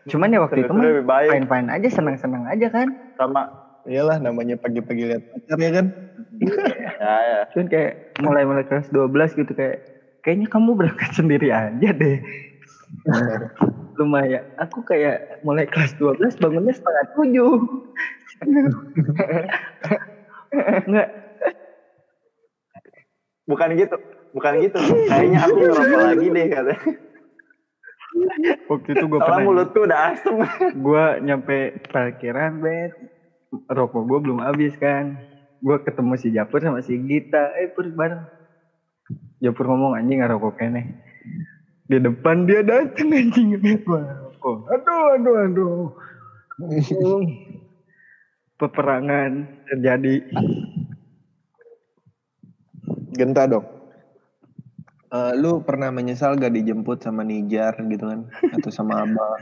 [0.08, 1.30] cuman ya waktu itu mah Lebih baik.
[1.36, 2.88] fine-fine aja senang-senang aja kan
[3.20, 3.52] Sama,
[3.84, 5.86] Iyalah namanya pagi-pagi lihat pacar ya kan.
[7.00, 7.38] Ya, ya.
[7.52, 9.84] cuman kayak mulai-mulai kelas 12 gitu kayak
[10.24, 12.18] kayaknya kamu berangkat sendiri aja deh
[14.00, 17.54] lumayan aku kayak mulai kelas 12 bangunnya setengah tujuh
[20.86, 21.08] Enggak.
[23.46, 23.96] Bukan gitu.
[24.30, 24.78] Bukan gitu.
[25.10, 26.74] Kayaknya aku ngerokok lagi deh kata.
[28.66, 30.34] Waktu itu gue pernah mulutku udah asem.
[30.74, 32.90] gue nyampe parkiran bet
[33.70, 35.14] rokok gue belum habis kan
[35.60, 38.24] gue ketemu si Japur sama si Gita eh pur bareng
[39.40, 41.00] Japur ngomong anjing nggak rokok kene
[41.90, 45.90] di depan dia dateng anjing lihat gua rokok aduh aduh aduh
[46.60, 47.24] Uh,
[48.60, 50.28] peperangan terjadi
[53.16, 53.64] Genta dong.
[55.10, 58.28] Eh, lu pernah menyesal gak dijemput sama Nijar gitu kan?
[58.54, 59.40] Atau sama Abah?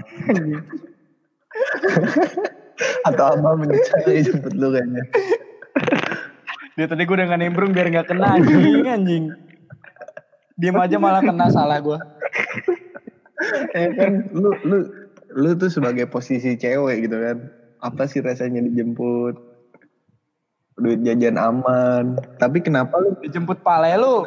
[3.10, 5.02] Atau Abah menyesal dijemput lu kayaknya?
[6.78, 9.24] Dia tadi gue udah gak nimbrung biar gak kena anjing anjing.
[10.54, 11.98] Diem aja malah kena salah gue.
[13.74, 14.86] Ya kan, lu lu
[15.34, 17.50] lu tuh sebagai posisi cewek gitu kan?
[17.82, 19.34] Apa sih rasanya dijemput?
[20.78, 22.14] Duit jajan aman.
[22.38, 24.22] Tapi kenapa lu Dijemput pale lu.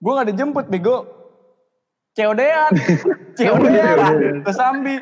[0.00, 1.04] Gue gak dijemput bego.
[2.16, 2.72] COD-an.
[3.36, 3.98] COD-an.
[4.40, 4.96] Ke Sambi.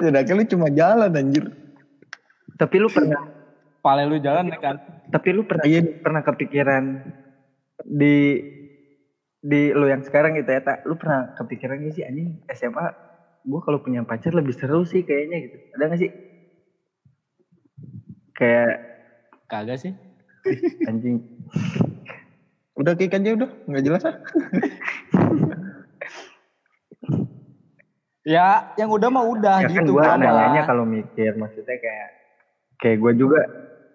[0.00, 1.44] Sedangkan lu cuma jalan anjir.
[2.58, 3.37] tapi lu pernah
[3.78, 4.76] Pale lu jalan ya kan.
[5.08, 5.80] tapi lu pernah Iya.
[5.98, 6.84] pernah kepikiran
[7.80, 8.42] di
[9.38, 12.90] di lu yang sekarang gitu ya tak lu pernah kepikiran gak sih anjing SMA
[13.40, 16.10] gue kalau punya pacar lebih seru sih kayaknya gitu ada gak sih
[18.32, 18.82] kayak
[19.46, 19.96] Kagak sih.
[20.84, 21.24] anjing
[22.74, 24.14] Udah kick aja udah, nggak jelas ah.
[28.22, 29.96] Ya yang udah mah udah ya kan gitu.
[29.96, 30.30] gue nggak ada.
[30.30, 32.08] nanya kalau mikir maksudnya kayak
[32.76, 33.40] kayak gue juga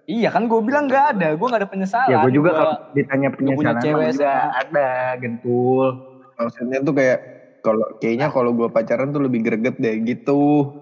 [0.04, 1.32] Iya kan gue bilang gak ada.
[1.36, 2.12] Gue gak ada penyesalan.
[2.12, 5.88] ya gue juga Gua- kalau ditanya punya penyesalan cewek mah juga ada gentul
[6.34, 7.20] Maksudnya tuh kayak
[7.63, 10.74] kalau kayaknya kalau gua pacaran tuh lebih greget deh gitu.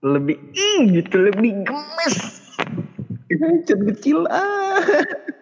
[0.00, 2.16] lebih ih gitu lebih gemes
[3.28, 4.80] Kecil kecil ah.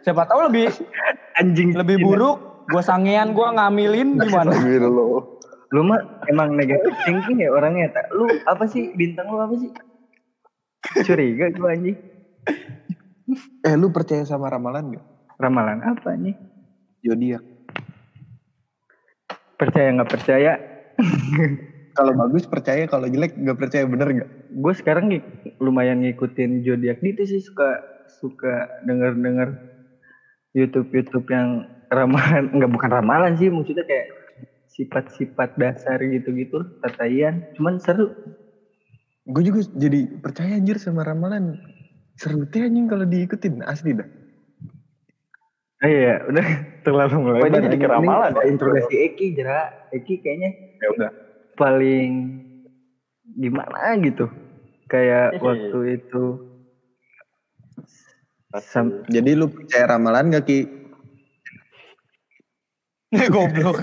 [0.03, 0.67] Siapa tahu lebih
[1.39, 2.43] anjing lebih buruk.
[2.67, 4.51] Gue sangean, gue ngamilin gimana?
[4.83, 5.31] Loh.
[5.67, 9.67] lu mah emang negatif thinking ya orangnya tak lu apa sih bintang lu apa sih
[11.03, 11.99] curiga gue anjing
[13.67, 15.07] Eh lu percaya sama ramalan gak?
[15.37, 16.33] ramalan apa nih
[17.05, 17.45] Zodiak.
[19.61, 20.53] percaya nggak percaya
[21.97, 24.31] Kalau bagus percaya, kalau jelek nggak percaya bener nggak?
[24.47, 25.29] gue sekarang ngik-
[25.61, 29.49] lumayan ngikutin zodiak gitu sih suka suka denger denger
[30.53, 34.09] YouTube YouTube yang ramalan nggak bukan ramalan sih maksudnya kayak
[34.71, 38.13] sifat-sifat dasar gitu-gitu tataian cuman seru
[39.27, 41.59] Gue juga jadi percaya anjir sama ramalan.
[42.17, 44.09] Seru teh anjing kalau diikutin asli dah.
[45.85, 46.47] Ah iya, udah
[46.81, 47.41] terlalu mulai.
[47.53, 48.43] Ini jadi ke ramalan ya?
[48.49, 49.69] Introduksi Eki, Jera.
[49.93, 51.11] Eki kayaknya Ya udah.
[51.57, 52.41] paling
[53.37, 54.33] gimana gitu.
[54.89, 55.41] Kayak Ih.
[55.45, 56.41] waktu itu
[58.65, 60.61] sam- Jadi lu percaya ramalan gak Ki?
[63.35, 63.81] Goblok.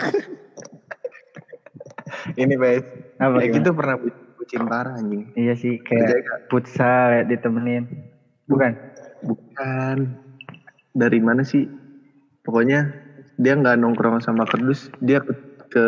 [2.33, 2.85] Ini guys.
[3.17, 3.53] apa gimana?
[3.57, 5.29] gitu pernah bu- bucin parah anjing.
[5.37, 8.12] Iya sih kayak futsal ya ditemenin.
[8.47, 8.71] Bukan.
[9.23, 9.97] Bukan.
[10.93, 11.65] Dari mana sih?
[12.43, 12.91] Pokoknya
[13.39, 15.33] dia nggak nongkrong sama kerdus, dia ke,
[15.71, 15.85] ke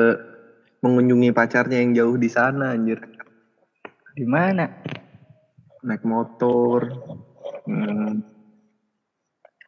[0.79, 3.03] mengunjungi pacarnya yang jauh di sana anjir.
[4.15, 4.71] Di mana?
[5.83, 6.89] Naik motor.
[7.67, 8.23] Hmm.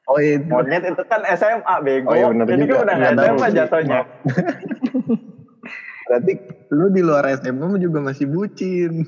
[0.08, 0.48] Oh iya, itu.
[0.48, 2.08] Monyet itu kan SMA bego.
[2.08, 2.74] Oh iya, bener Ini juga.
[2.80, 4.00] kan udah Nggak SMA jatuhnya.
[6.08, 6.40] berarti
[6.72, 9.04] lu di luar SMA juga masih bucin.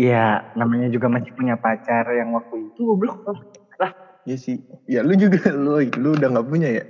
[0.00, 3.20] Iya, namanya juga masih punya pacar yang waktu itu goblok.
[4.24, 4.56] Iya sih.
[4.88, 6.84] Ya lu juga lu lu udah nggak punya ya.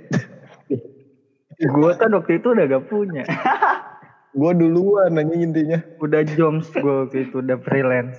[1.59, 3.23] Gue kan waktu itu udah gak punya.
[4.39, 5.79] Gua duluan nanya intinya.
[5.99, 8.17] Udah joms gue waktu itu udah freelance.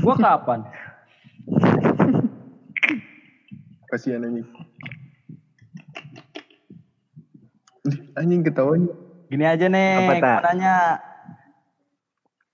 [0.00, 0.62] Gue kapan?
[3.90, 4.46] Kasihan anjing.
[8.14, 8.86] Anjing ketahuan.
[9.26, 11.02] Gini aja nih, gua nanya.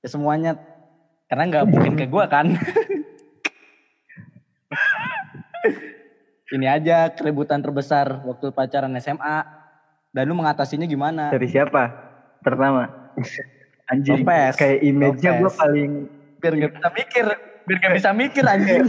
[0.06, 0.54] Ya semuanya,
[1.26, 2.54] karena nggak mungkin ke gue kan.
[6.46, 9.42] Ini aja keributan terbesar waktu pacaran SMA.
[10.14, 11.34] Dan lu mengatasinya gimana?
[11.34, 11.90] Dari siapa?
[12.38, 12.86] Pertama.
[13.90, 14.22] Anjing.
[14.22, 14.54] Lopez.
[14.54, 15.90] Kayak image-nya gue paling
[16.38, 17.24] Biar nggak bisa mikir,
[17.66, 18.86] biar nggak bisa mikir anjing.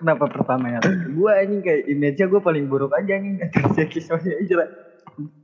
[0.00, 0.80] Kenapa pertama ya?
[1.12, 3.44] Gue anjing kayak image-nya gue paling buruk aja anjing.
[4.00, 4.72] Soalnya aja.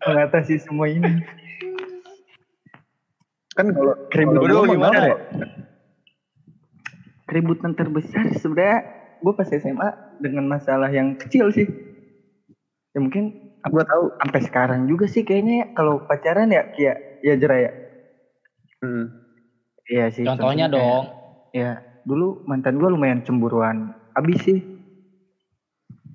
[0.08, 1.20] Mengatasi semua ini.
[3.54, 4.94] Kan kalau gua mah gimana?
[4.94, 5.20] gampang.
[7.26, 8.78] Keributan terbesar sebenarnya
[9.20, 9.88] gue pas SMA
[10.18, 11.66] dengan masalah yang kecil sih.
[12.90, 14.08] Ya mungkin Gua tahu.
[14.16, 17.72] sampai sekarang juga sih kayaknya ya, kalau pacaran ya kayak ya Jera ya.
[18.80, 19.12] Hmm.
[19.84, 20.24] Iya sih.
[20.24, 21.04] Contohnya contohnya dong.
[21.52, 21.70] Ya
[22.08, 23.92] dulu mantan gue lumayan cemburuan.
[24.10, 24.58] habis sih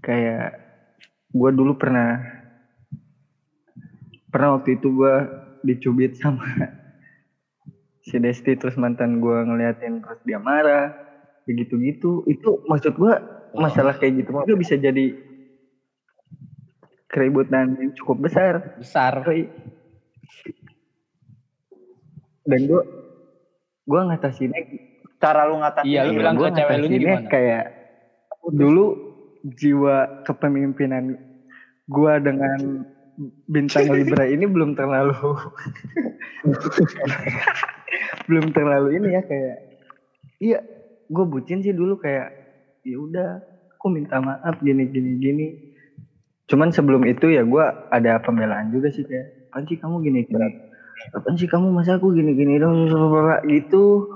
[0.04, 0.52] kayak
[1.32, 2.20] gue dulu pernah
[4.28, 5.16] pernah waktu itu gue
[5.64, 6.44] dicubit sama
[8.06, 10.93] si Desti terus mantan gue ngeliatin terus dia marah
[11.49, 13.14] begitu gitu itu maksud gue
[13.58, 15.18] masalah kayak gitu juga bisa jadi
[17.10, 19.26] keributan yang cukup besar Besar.
[22.45, 22.82] Dan gue
[23.89, 24.62] gue ngatasinnya
[25.18, 27.26] Cara lu ngatasin Iya, lu bilang gua ke cewek lu gimana?
[27.32, 27.66] kayak
[28.53, 28.86] dulu
[29.58, 31.18] jiwa kepemimpinan
[31.89, 32.86] gue dengan
[33.49, 35.16] bintang Libra ini belum terlalu
[38.30, 39.58] belum terlalu ini ya kayak
[40.41, 40.60] iya
[41.06, 42.34] gue bucin sih dulu kayak
[42.86, 43.30] ya udah
[43.78, 45.48] aku minta maaf gini gini gini
[46.50, 50.50] cuman sebelum itu ya gue ada pembelaan juga sih kayak apaan sih kamu gini gini
[51.14, 52.89] apaan sih kamu masa aku gini gini dong
[53.46, 54.10] gitu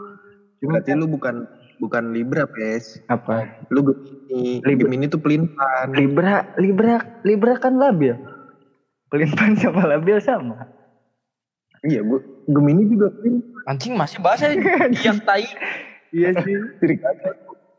[0.59, 1.47] cuma Berarti lu bukan
[1.79, 2.99] bukan Libra, Pes.
[3.07, 4.59] apa Lu Gemini.
[4.59, 4.75] Libra.
[4.83, 5.95] Gemini tuh pelintan.
[5.95, 8.19] Libra Libra Libra kan labil
[9.09, 10.69] pelimpan sama labil sama
[11.81, 12.19] Iya, gua
[12.49, 13.45] Gemini juga pelintan.
[13.69, 15.45] Anjing masih bahasa yang tai.
[16.09, 17.29] iya sih Sirik aja.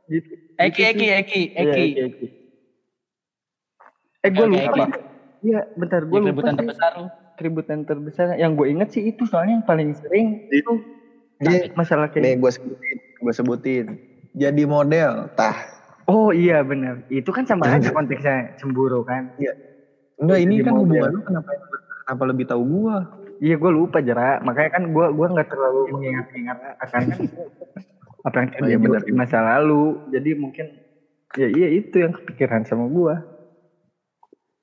[0.07, 1.82] gitu Eki, Eki, Eki, Iya, Eki.
[1.82, 2.26] Eki, Eki.
[4.20, 4.82] eh gue lupa Eki.
[5.42, 7.07] iya bentar gue lupa keributan terbesar lu.
[7.34, 10.86] keributan terbesar yang gue inget sih itu soalnya yang paling sering itu
[11.40, 11.72] Iya.
[11.72, 13.86] masalah Nih kayak gue sebutin, gue sebutin.
[14.36, 15.57] Jadi model, tah.
[16.05, 19.32] oh iya benar itu kan sama aja konteksnya cemburu kan
[20.20, 21.51] Enggak, ini kan hubungan lu kenapa
[22.05, 23.09] kenapa lebih tahu gua?
[23.41, 27.03] Iya gue lupa jerak makanya kan gue gua nggak terlalu mengingat-ingat akan
[28.20, 29.03] apa yang Oh, iya, terjadi benar.
[29.03, 30.66] di masa lalu jadi mungkin
[31.34, 33.16] ya iya itu yang kepikiran sama gue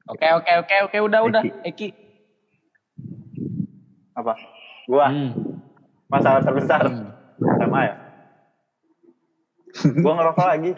[0.08, 1.44] Oke, oke, oke, oke, udah, udah.
[1.44, 1.52] Eki.
[1.68, 1.88] Eki.
[4.16, 4.40] apa?
[4.88, 5.36] Gua Hmm.
[6.08, 7.12] masalah terbesar Hmm.
[7.60, 7.96] sama ya.
[10.00, 10.72] Gua ngerokok lagi.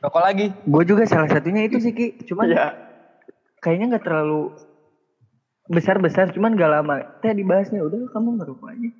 [0.00, 0.46] Rokok lagi.
[0.56, 2.66] gue juga salah satunya itu sih ki cuman Iya.
[3.60, 4.56] kayaknya nggak terlalu
[5.68, 8.90] besar besar cuman gak lama teh dibahasnya udah kamu ngerokok aja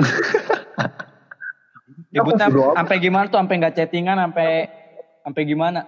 [2.18, 2.74] amat.
[2.78, 3.38] sampai gimana tuh?
[3.38, 4.66] Sampai nggak chattingan, sampai
[5.22, 5.80] sampai gimana?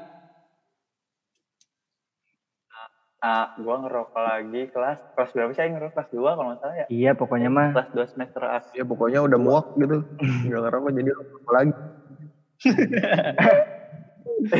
[3.22, 5.70] Nah, gua ngerokok lagi kelas kelas berapa sih?
[5.70, 6.86] Ngerokok kelas 2 kalau nggak salah ya.
[6.90, 8.58] iya pokoknya mah Kelas 2 semester A.
[8.74, 10.02] Ya pokoknya udah muak gitu.
[10.18, 11.72] Enggak ngerokok jadi rokok lagi.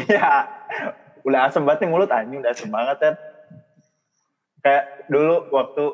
[0.07, 0.30] Iya.
[1.26, 3.14] udah asem banget nih mulut anjing, udah asem banget kan.
[4.63, 5.85] Kayak dulu waktu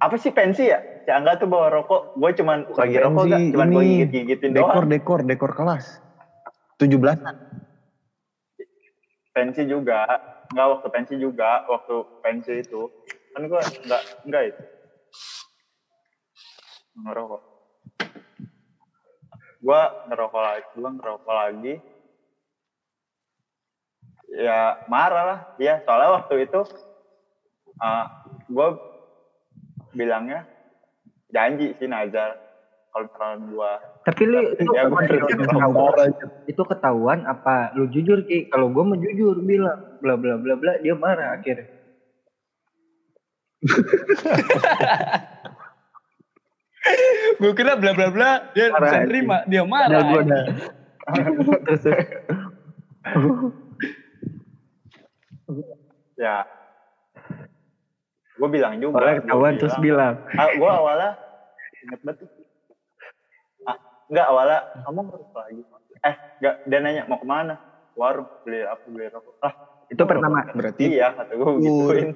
[0.00, 0.80] apa sih pensi ya?
[1.04, 3.40] Si Angga tuh bawa rokok, gue cuman lagi rokok gak?
[3.52, 4.88] Cuman gue gigit-gigitin dekor doang.
[4.88, 6.00] dekor dekor kelas.
[6.80, 6.96] 17
[9.30, 10.08] Pensi juga,
[10.50, 12.90] enggak waktu pensi juga, waktu pensi itu
[13.30, 14.62] kan gue enggak enggak itu
[16.98, 17.42] ngerokok.
[19.60, 21.74] Gue ngerokok lagi, gue ngerokok lagi.
[24.30, 26.60] Ya marah lah, ya soalnya waktu itu
[27.80, 28.04] uh,
[28.46, 28.68] gue
[29.96, 30.46] bilangnya
[31.32, 32.36] janji sih Nazar.
[32.90, 36.10] Kalau misalnya gue tapi lu itu, Ya, ketahuan,
[36.48, 37.70] itu ketahuan apa?
[37.78, 38.50] Lu jujur ki.
[38.50, 41.68] Kalau gue mau jujur bilang bla bla bla bla dia marah akhirnya.
[47.40, 49.08] Gue kira bla bla bla, dia Marah, bisa anjing.
[49.12, 50.00] terima, dia marah.
[50.00, 50.22] gua
[51.68, 51.84] terus.
[56.16, 56.44] ya
[58.40, 60.14] gue bilang juga orang ketahuan terus bilang.
[60.40, 61.10] ah, gue awalnya
[61.84, 62.24] inget banget.
[62.24, 62.28] Tuh.
[63.68, 63.76] ah,
[64.08, 65.62] enggak awalnya kamu ngerokok lagi?
[66.00, 67.54] Eh enggak dia nanya mau ke mana?
[67.92, 69.34] Warung beli apa beli rokok.
[69.44, 69.52] Lah
[69.92, 70.38] itu pertama.
[70.56, 72.08] Berarti iya kata gue gituin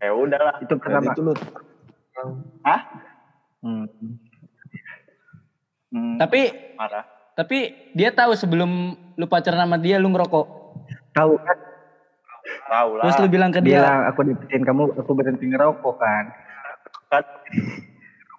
[0.00, 0.56] ya udahlah.
[0.64, 1.12] Itu pertama.
[1.12, 1.32] itu lu
[2.66, 2.80] ah
[3.62, 3.86] hmm.
[5.94, 6.40] hmm, Tapi
[6.74, 7.04] marah.
[7.38, 7.58] tapi
[7.94, 10.46] dia tahu sebelum lu pacaran sama dia lu ngerokok.
[11.14, 11.38] tahu.
[11.38, 11.67] kan
[12.68, 16.24] tahu lah Terus lu bilang ke dia, bilang aku deketin kamu aku berhenti ngerokok kan
[17.08, 17.24] kan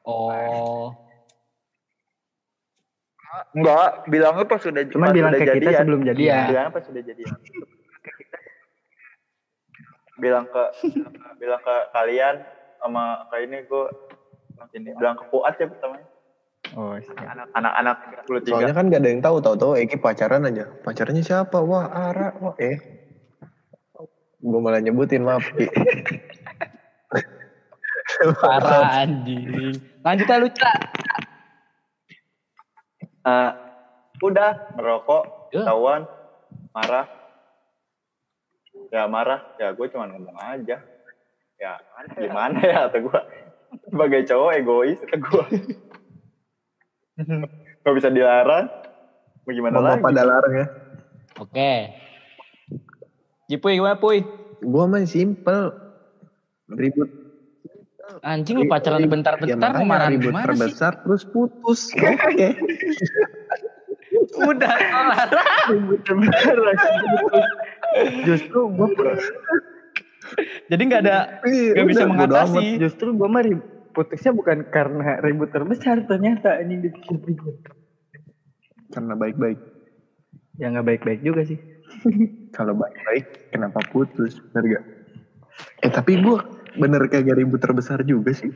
[0.06, 0.94] "Oh,
[3.54, 6.10] enggak bilangnya pas sudah cuman bilang ke kita sebelum Iya.
[6.14, 7.34] jadian bilangnya pas sudah jadian
[10.20, 10.64] bilang ke
[11.40, 12.36] bilang ke kalian
[12.78, 13.86] sama ke ini gue
[14.76, 16.08] ini bilang ke Fuad ya pertamanya
[16.76, 17.50] oh siap.
[17.56, 17.96] anak-anak
[18.28, 20.70] puluh soalnya tiga kan gak ada yang tahu tahu-tahu Eki pacaran aja.
[20.86, 21.58] Pacarnya siapa?
[21.66, 22.30] Wah, Ara.
[22.38, 22.78] Wah, eh.
[24.40, 25.44] Gue malah nyebutin maaf.
[25.52, 25.68] Ki.
[28.40, 30.78] parah anjing." Lanjut aja lu, Cak.
[33.22, 33.52] Eh,
[34.20, 35.66] udah ngerokok Ya.
[35.66, 36.06] ketahuan
[36.70, 37.06] marah
[38.90, 40.78] ya marah ya gue cuma ngomong aja
[41.58, 41.74] ya
[42.14, 43.20] gimana ya kata gue
[43.90, 45.46] sebagai cowok egois kata gue
[47.82, 48.66] gak bisa dilarang
[49.42, 50.06] Mau gimana Mama lagi?
[50.06, 50.68] pada larang ya.
[51.42, 51.74] Oke.
[53.50, 54.22] Jipuy gimana Puy?
[54.62, 55.74] Gua mah simple.
[56.70, 57.10] Ribut.
[58.22, 60.50] Anjing lu pacaran Ya, bentar-bentar makanya kemarahan ribut gimana sih?
[60.54, 61.82] terbesar terus putus.
[62.30, 62.50] Oke.
[64.38, 65.30] Udah kelar.
[65.74, 66.56] Ribut terbesar.
[68.22, 68.90] Justru gue
[70.70, 72.66] Jadi nggak ada Iya, nggak bisa mengatasi.
[72.78, 73.42] justru gue mah
[73.98, 77.54] putusnya bukan karena ribut terbesar ternyata ini dipikir-pikir.
[78.94, 79.58] Karena baik-baik.
[80.62, 81.58] Ya nggak baik-baik juga sih.
[82.56, 84.38] Kalau baik-baik, kenapa putus?
[84.52, 84.84] Bener gak?
[85.84, 86.40] Eh tapi gua
[86.78, 88.50] bener kagak ribut terbesar juga sih.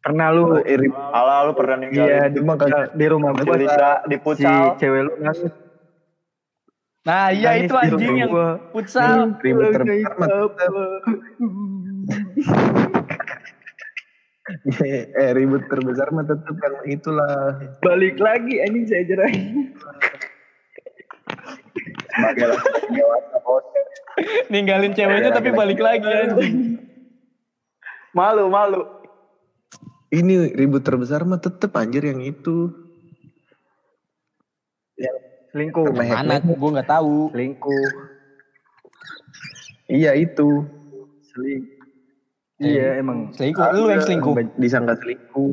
[0.00, 0.94] Karena lu Eh, ribut.
[1.10, 4.78] Ala lu pernah ninggalin iya di, kagak- di rumah di, gue di si futsal.
[4.78, 5.52] cewek lu nangis.
[7.06, 8.48] Nah iya Nangis itu di anjing rumah yang gua.
[8.70, 9.18] futsal.
[9.42, 10.12] Ribut terbesar.
[15.18, 17.34] eh ribut terbesar mah tetep karena itulah
[17.80, 19.74] Balik lagi anjing saya jerahin.
[22.08, 23.64] sebagai laki-laki dewasa bos.
[24.48, 26.54] Ninggalin ceweknya tapi balik lagi anjing.
[28.12, 28.80] Malu, malu.
[30.08, 32.72] Ini ribut terbesar mah tetep anjir yang itu.
[35.50, 35.92] Selingkuh.
[35.92, 37.28] Mehek- Mana gue nggak tahu.
[37.34, 37.88] Selingkuh.
[39.86, 40.64] Iya itu.
[41.26, 41.75] Seling.
[42.56, 44.32] Iya emang Selingkuh, lu yang selingkuh.
[44.56, 45.52] Disangka selingkuh.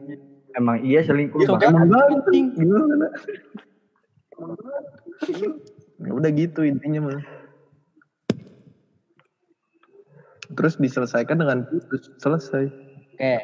[0.55, 1.43] emang iya selingkuh.
[1.43, 1.75] Ya, kan?
[1.75, 1.99] Emang.
[1.99, 2.55] Anjing.
[2.55, 3.11] Gimana?
[5.99, 7.19] Ya udah gitu intinya mah.
[10.53, 12.07] Terus diselesaikan dengan putus.
[12.23, 12.71] Selesai.
[13.19, 13.35] Oke.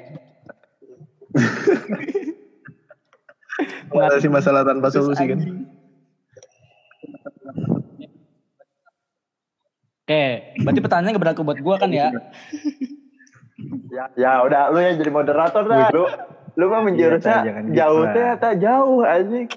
[3.92, 5.40] Mengatasi masalah tanpa solusi kan.
[10.10, 10.26] Oke,
[10.66, 12.10] berarti pertanyaannya nggak berlaku buat gue kan ya?
[13.90, 15.90] Ya, ya udah lu yang jadi moderator dah.
[15.90, 16.06] Lu
[16.58, 19.48] lu mah menjurusnya Iya, jangan gitu jauh teh tak jauh anjing.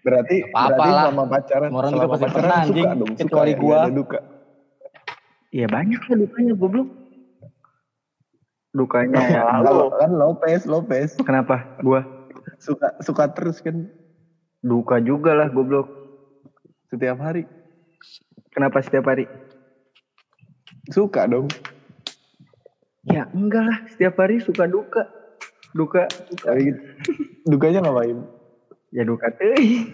[0.00, 1.04] Berarti Apa-apa berarti lah.
[1.06, 1.68] sama pacaran.
[1.68, 2.88] Semua orang juga selama pasti pacaran pernah, suka anjing.
[2.96, 3.76] dong, Kecuali ya, gua.
[3.78, 4.18] ada duka.
[5.50, 6.88] Iya banyak lah dukanya goblok.
[8.70, 9.42] Dukanya ya.
[9.60, 11.56] Lalu Kan Lopez, Lopez Kenapa?
[11.82, 12.00] Gua
[12.56, 13.88] suka suka terus kan
[14.60, 15.88] duka juga lah goblok.
[16.86, 17.46] setiap hari.
[18.50, 19.30] Kenapa setiap hari?
[20.90, 21.46] Suka dong.
[23.08, 25.08] Ya enggak lah, setiap hari suka duka.
[25.72, 26.46] Duka, duka.
[26.52, 26.80] Tapi gitu.
[27.48, 28.18] dukanya ngapain?
[28.92, 29.88] Ya duka teh.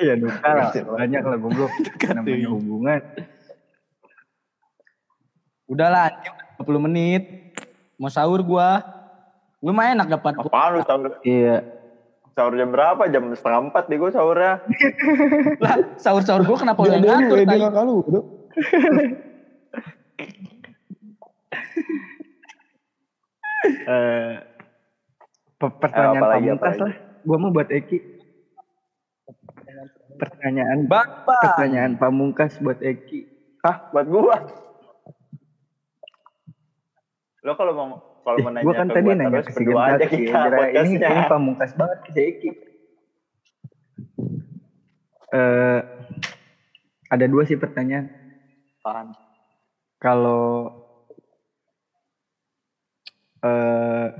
[0.00, 1.72] Iya duka lah, banyak lah goblok.
[2.16, 3.00] Namanya hubungan.
[5.68, 7.22] Udahlah, anjing, 20 menit.
[8.00, 8.80] Mau sahur gua.
[9.62, 11.12] Gue mah enak dapat apaan lu sahur?
[11.22, 11.60] Iya.
[12.32, 13.04] Sahur jam berapa?
[13.12, 14.64] Jam setengah empat di gue sahurnya.
[15.64, 15.76] lah.
[16.00, 17.28] Sahur-sahur gua kenapa lu yang Dia ngatur?
[17.28, 17.60] dulu, dia tai?
[17.60, 19.31] kakak
[23.82, 24.34] Eh
[25.62, 26.82] Eh, pertanyaan apalagi, pamungkas apalagi?
[26.82, 26.94] lah.
[27.22, 27.98] Gua mau buat Eki.
[30.18, 31.40] Pertanyaan Bapak.
[31.40, 33.20] pertanyaan pamungkas buat Eki.
[33.62, 34.36] Hah, buat gua.
[37.42, 37.86] Lo kalau mau
[38.22, 40.38] kalau mau nanya kan ke tadi gua nanya terus ke si berdua aja kita
[40.78, 42.50] ini ini pamungkas banget ke si Eki.
[45.32, 45.80] Eh
[47.06, 48.10] ada dua sih pertanyaan.
[48.82, 49.14] Apaan?
[50.02, 50.66] Kalau
[53.46, 54.10] eh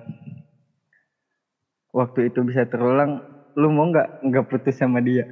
[1.90, 3.18] waktu itu bisa terulang,
[3.58, 5.26] lu mau nggak nggak putus sama dia?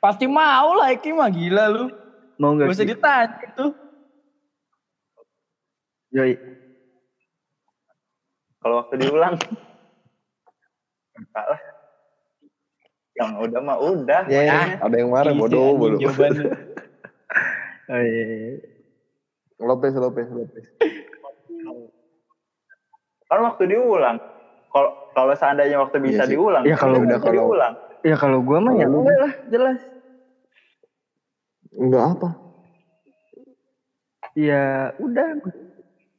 [0.00, 1.92] Pasti mau lah Eki mah gila lu.
[2.40, 2.76] Mau Gak nggak?
[2.80, 2.88] Ki?
[2.88, 3.66] ditanya itu.
[6.16, 6.40] Yoi.
[8.64, 9.36] Kalau waktu diulang.
[11.20, 11.73] Enggak lah.
[13.14, 14.22] Yang udah mah udah.
[14.26, 15.98] Ya, ya, ada yang marah Isi bodoh bodoh.
[16.00, 16.44] jawabannya.
[17.84, 18.64] Oh, iya, iya.
[19.60, 20.64] Lopez, Lopez, Lopez.
[23.28, 24.16] Kan waktu diulang.
[24.72, 26.64] Kalau kalau seandainya waktu bisa Iya diulang.
[26.64, 27.74] Ya, kalau udah, kalau- diulang.
[28.00, 29.78] Ya kalau gua mah ya enggak lah, jelas.
[31.76, 32.28] Enggak apa?
[34.32, 35.28] Ya udah.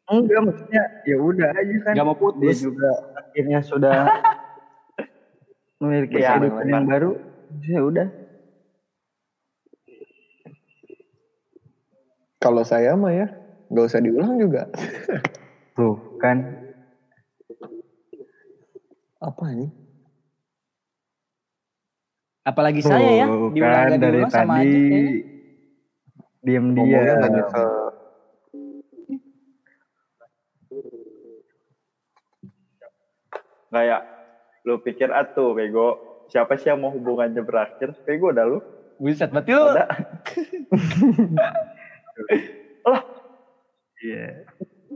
[0.06, 1.94] Enggak maksudnya ya udah aja kan.
[1.98, 2.58] Gak mau Dia putus.
[2.62, 4.06] juga akhirnya sudah
[5.86, 7.12] memiliki Iya, kehidupan yang baru.
[7.62, 8.08] Ya udah.
[12.42, 13.28] Kalau saya mah ya,
[13.70, 14.66] nggak usah diulang juga.
[15.78, 16.42] Tuh kan.
[19.22, 19.70] Apa ini?
[22.46, 25.14] Apalagi saya ya, Tuh, diulang kan dari diulang sama tadi aja kayaknya.
[26.46, 27.46] diem Ngomongnya dia.
[33.74, 34.15] nggak.
[34.66, 36.02] Lu pikir atuh bego.
[36.26, 37.94] Siapa sih yang mau hubungannya berakhir?
[38.02, 38.58] Bego dah lu.
[38.98, 39.70] Buset, berarti lu.
[42.86, 43.02] Lah,
[44.02, 44.46] Iya.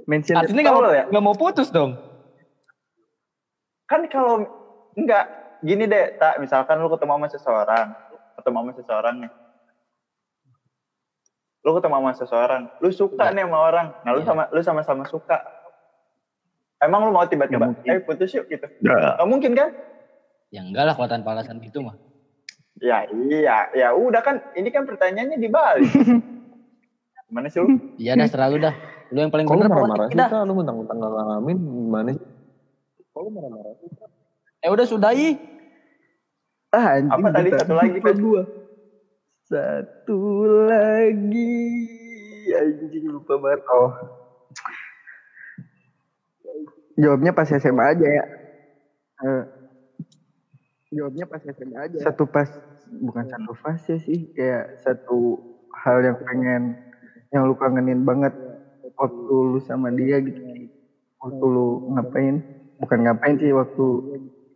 [0.05, 1.03] Mention Artinya Tahu mau, ya?
[1.09, 1.97] nggak mau putus dong.
[3.89, 4.45] kan kalau
[4.93, 5.25] enggak
[5.65, 7.87] gini deh, tak misalkan lu ketemu sama seseorang,
[8.37, 9.31] ketemu sama seseorang nih.
[11.65, 13.87] Lu ketemu sama seseorang, lu suka nih sama orang.
[14.05, 14.29] Nah, lu Iya.
[14.29, 15.41] sama lu sama-sama suka.
[16.79, 18.63] Emang lu mau tiba-tiba, eh putus yuk gitu.
[18.79, 19.69] Gak mungkin kan?
[20.49, 21.99] Ya enggak lah kalau tanpa alasan gitu mah.
[22.79, 25.91] Ya iya, ya udah kan ini kan pertanyaannya dibalik.
[27.27, 27.75] Gimana sih lu?
[27.99, 28.73] Iya dah selalu dah.
[29.11, 30.31] Lu yang paling Kok lu bener marah-marah pokoknya sih.
[30.31, 30.41] Kak?
[30.47, 32.25] Lu mentang-mentang gak ngalamin gimana sih?
[33.11, 33.89] Kok lu marah-marah sih?
[34.63, 35.29] Eh udah sudahi.
[36.69, 38.17] Ah, anjing, Apa tadi satu lagi, Lupa Pet?
[38.21, 38.41] gua.
[39.49, 40.19] Satu
[40.69, 41.57] lagi.
[42.53, 43.61] Anjing lupa banget.
[43.67, 43.91] Oh.
[46.99, 48.25] Jawabnya pas SMA aja ya.
[49.23, 49.43] Eh,
[50.91, 51.97] jawabnya pas SMA aja.
[52.03, 52.49] Satu pas
[52.89, 55.39] bukan satu fase sih, kayak satu
[55.85, 56.61] hal yang pengen
[57.31, 58.33] yang lu kangenin banget
[58.99, 60.39] waktu lu sama dia gitu.
[61.23, 62.35] Waktu lu ngapain?
[62.79, 63.85] Bukan ngapain sih waktu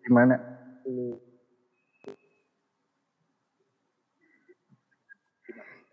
[0.04, 0.36] gimana?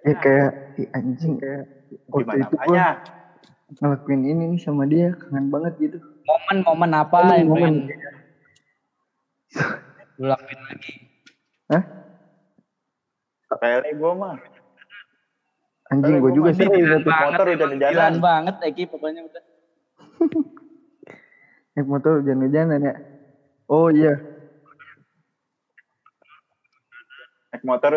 [0.01, 1.68] Ya kayak "Ih, anjing kayak
[2.09, 2.86] waktu itu gua?
[3.78, 5.98] Ngelakuin ini nih sama dia kangen banget gitu.
[6.26, 7.54] Momen-momen apa Oh, yang momen.
[7.54, 7.74] pengen
[10.20, 10.92] lu lakuin lagi?
[11.70, 11.82] Hah?
[13.58, 14.36] Pele gua mah.
[15.90, 16.66] Anjing gue gua juga sih.
[16.66, 17.90] naik motor banget, hujan-hujanan.
[17.90, 19.42] giliran banget Eki pokoknya udah.
[21.74, 22.94] Naik motor hujan-hujanan ya.
[23.66, 24.14] Oh iya.
[27.50, 27.92] naik motor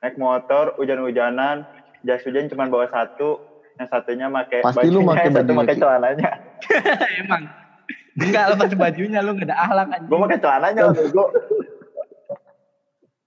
[0.00, 1.68] naik motor hujan-hujanan
[2.00, 3.36] jas hujan cuma bawa satu
[3.80, 6.30] yang satunya pakai Pasti lu pakai satu bajunya, pakai celananya
[7.20, 7.42] Emang.
[8.12, 10.08] Enggak lo pakai bajunya lu gak ada ahlak anjing.
[10.08, 11.24] gue pakai celananya bego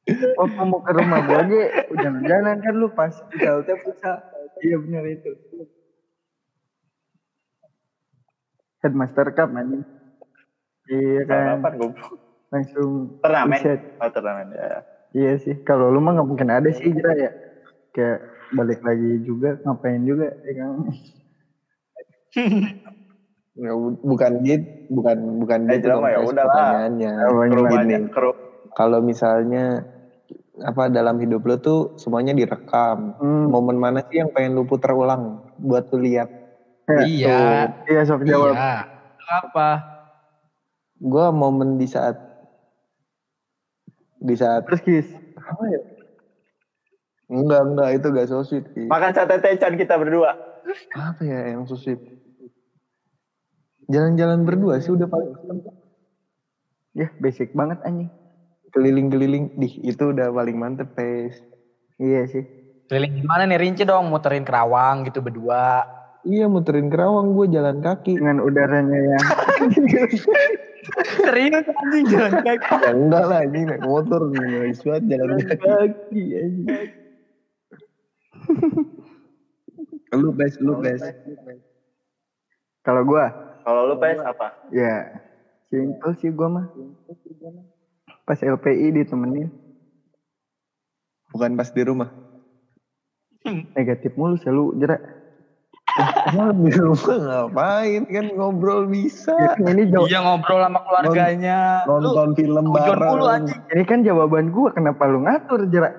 [0.06, 4.22] Waktu mau ke rumah gue aja hujan-hujanan kan lu pas teh futsal.
[4.62, 5.34] Iya bener itu.
[8.86, 9.82] Headmaster Cup anjing.
[10.86, 11.58] Iya kan.
[11.58, 11.90] apa gue
[12.54, 13.58] Langsung turnamen
[13.98, 14.86] oh turnamen ya
[15.16, 15.56] Iya sih.
[15.66, 17.32] Kalau lu mah nggak mungkin ada sih Jera ya.
[17.96, 20.74] Kayak balik lagi juga ngapain juga ya kan.
[23.56, 26.84] Ya, bu- bukan gitu, bukan bukan Eh, gitu ya udahlah.
[26.84, 27.14] pertanyaannya.
[27.24, 28.28] Oh,
[28.76, 29.88] Kalau misalnya
[30.60, 33.16] apa dalam hidup lo tuh semuanya direkam.
[33.16, 33.48] Hmm.
[33.48, 36.28] Momen mana sih yang pengen lu putar ulang buat lu lihat?
[37.08, 37.72] Iya.
[37.88, 38.60] Iya sok jawab.
[38.60, 38.84] Iya.
[39.24, 39.70] Lu apa?
[41.00, 42.20] Gua momen di saat
[44.20, 45.08] di saat Terus Kis.
[45.40, 45.80] apa ya?
[47.26, 48.66] Enggak, enggak, itu gak so sweet.
[48.72, 48.86] Ki.
[48.86, 50.38] makan sate tecan kita berdua
[50.94, 51.98] Apa ya yang so sweet?
[53.86, 55.34] Jalan-jalan berdua sih udah paling
[56.96, 58.10] Ya basic banget anjing.
[58.72, 59.56] keliling-keliling.
[59.56, 61.40] Dih, itu udah paling mantep, Pes.
[61.96, 62.44] Iya sih.
[62.92, 65.88] Keliling gimana nih rinci dong muterin Kerawang gitu berdua.
[66.28, 68.20] Iya, muterin Kerawang gue jalan kaki.
[68.20, 69.26] Dengan udaranya yang
[71.24, 72.68] Serius anjing jalan kaki.
[72.84, 75.62] ya enggak lah, ini naik motor banget jalan kaki.
[75.64, 76.68] kaki anjing.
[80.16, 81.02] Lu Pes, lu Pes.
[82.86, 83.34] Kalau gua
[83.66, 85.10] kalau lu pes apa ya
[85.68, 86.66] simple sih gua mah.
[88.24, 89.50] Pas LPI ditemenin
[91.34, 92.14] Bukan pas di rumah.
[93.76, 95.02] negatif mulu selalu jerak.
[96.30, 97.18] Emang di rumah
[97.50, 99.34] ngapain kan ngobrol bisa.
[99.58, 101.60] Ini jawab Iya ngobrol sama keluarganya.
[101.90, 103.50] Lu Nonton film Ujon mulu bareng.
[103.50, 103.62] anjing.
[103.74, 105.94] ini kan jawaban gua kenapa lu ngatur jerak?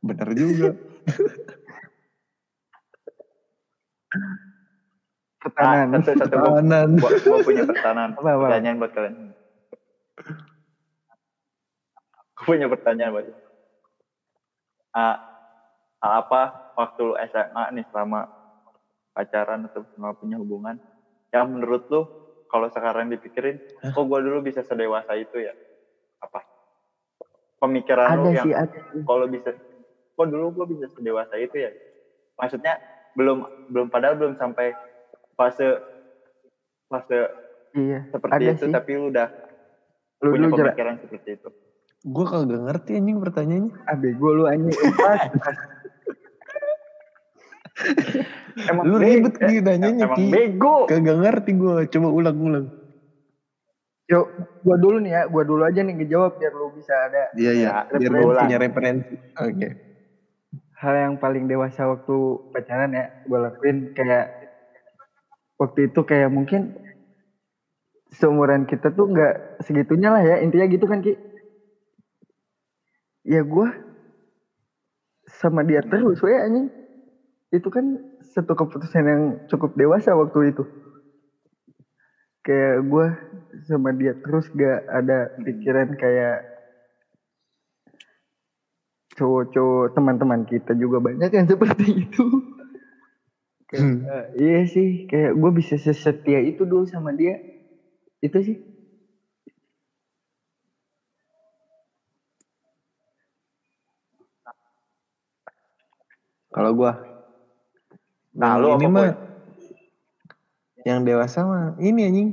[0.00, 0.70] Bener juga.
[5.44, 6.00] ah, Pertahanan.
[6.00, 6.36] satu satu.
[6.40, 6.88] Gua, Kanan.
[6.96, 8.10] gua, gua punya pertanyaan.
[8.16, 8.42] Apa, apa?
[8.48, 9.14] pertanyaan buat kalian.
[12.34, 13.26] Gua punya pertanyaan buat
[14.94, 15.16] ah,
[16.00, 16.42] hal apa
[16.78, 18.24] waktu lu SMA nih selama
[19.12, 20.76] pacaran atau selama punya hubungan?
[21.34, 22.02] Yang menurut lu
[22.48, 25.52] kalau sekarang dipikirin kok gua dulu bisa sedewasa itu ya?
[26.22, 26.40] Apa?
[27.60, 29.02] Pemikiran lu Ada yang sih sih.
[29.04, 29.50] kalau bisa
[30.14, 31.70] kok dulu gua bisa sedewasa itu ya?
[32.40, 32.80] Maksudnya
[33.14, 34.74] belum belum padahal belum sampai
[35.34, 35.82] fase
[36.86, 37.18] fase
[37.74, 38.06] Iya.
[38.08, 38.72] seperti ada itu sih.
[38.72, 39.28] tapi lu udah
[40.22, 41.48] Lu punya dulu pemikiran seperti itu
[42.04, 43.72] Gue kagak ngerti anjing pertanyaannya.
[43.88, 45.18] Abe gua lu anjing empat.
[48.70, 50.28] emang Lu be- ribet Ki nanyanya emang Ki.
[50.28, 51.88] bego Kagak ngerti gue.
[51.88, 52.66] Coba ulang-ulang.
[54.04, 57.52] Yuk, gua dulu nih ya, gua dulu aja nih ngejawab biar lu bisa ada Iya
[57.56, 57.68] iya.
[57.88, 58.28] Ya, Biar referensi.
[58.28, 59.14] gue punya referensi.
[59.34, 59.68] Oke.
[60.74, 62.14] hal yang paling dewasa waktu
[62.52, 64.28] pacaran ya gua lakuin kayak
[65.60, 66.74] waktu itu kayak mungkin
[68.14, 71.14] seumuran kita tuh nggak segitunya lah ya intinya gitu kan ki?
[73.24, 73.72] Ya gua
[75.26, 76.68] sama dia terus we anjing.
[77.54, 78.02] Itu kan
[78.34, 80.66] satu keputusan yang cukup dewasa waktu itu.
[82.44, 83.06] Kayak gue
[83.64, 86.44] sama dia terus gak ada pikiran kayak
[89.16, 92.24] cowok-cowok teman-teman kita juga banyak yang seperti itu
[93.74, 93.98] kayak, Hmm.
[94.06, 97.42] eh, iya sih kayak gue bisa sesetia itu dulu sama dia
[98.22, 98.56] itu sih
[106.54, 107.02] Kalau gua
[108.34, 109.10] Nah, Yang lu ini apa, mah
[110.84, 112.30] yang dewasa mah ini anjing.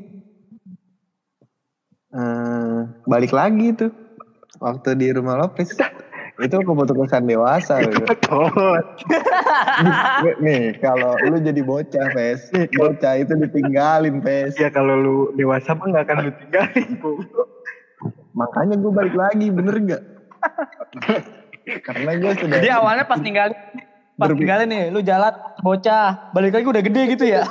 [2.12, 3.94] Eh, balik lagi tuh
[4.58, 5.78] waktu di rumah Lopez.
[6.40, 8.06] Itu keputusan dewasa gitu.
[9.84, 15.76] Nih, nih kalau lu jadi bocah pes bocah itu ditinggalin pes ya kalau lu dewasa
[15.76, 16.90] mah gak akan lu tinggalin
[18.32, 20.04] makanya gue balik lagi bener gak
[21.86, 23.58] karena gue sudah Jadi awalnya pas ninggalin
[24.18, 26.34] pas Berbi- ninggalin nih lu jalan bocah.
[26.34, 27.46] Balik lagi udah gede gitu ya.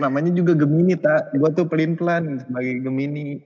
[0.00, 3.38] namanya juga Gemini tak gue tuh pelin pelan sebagai Gemini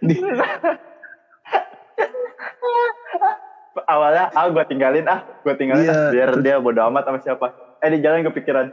[0.00, 0.20] Di-
[3.86, 7.54] Awalnya, ah gue tinggalin ah, gue tinggalin Iya, ah, biar dia bodo amat sama siapa.
[7.80, 8.66] Eh di jalan kepikiran.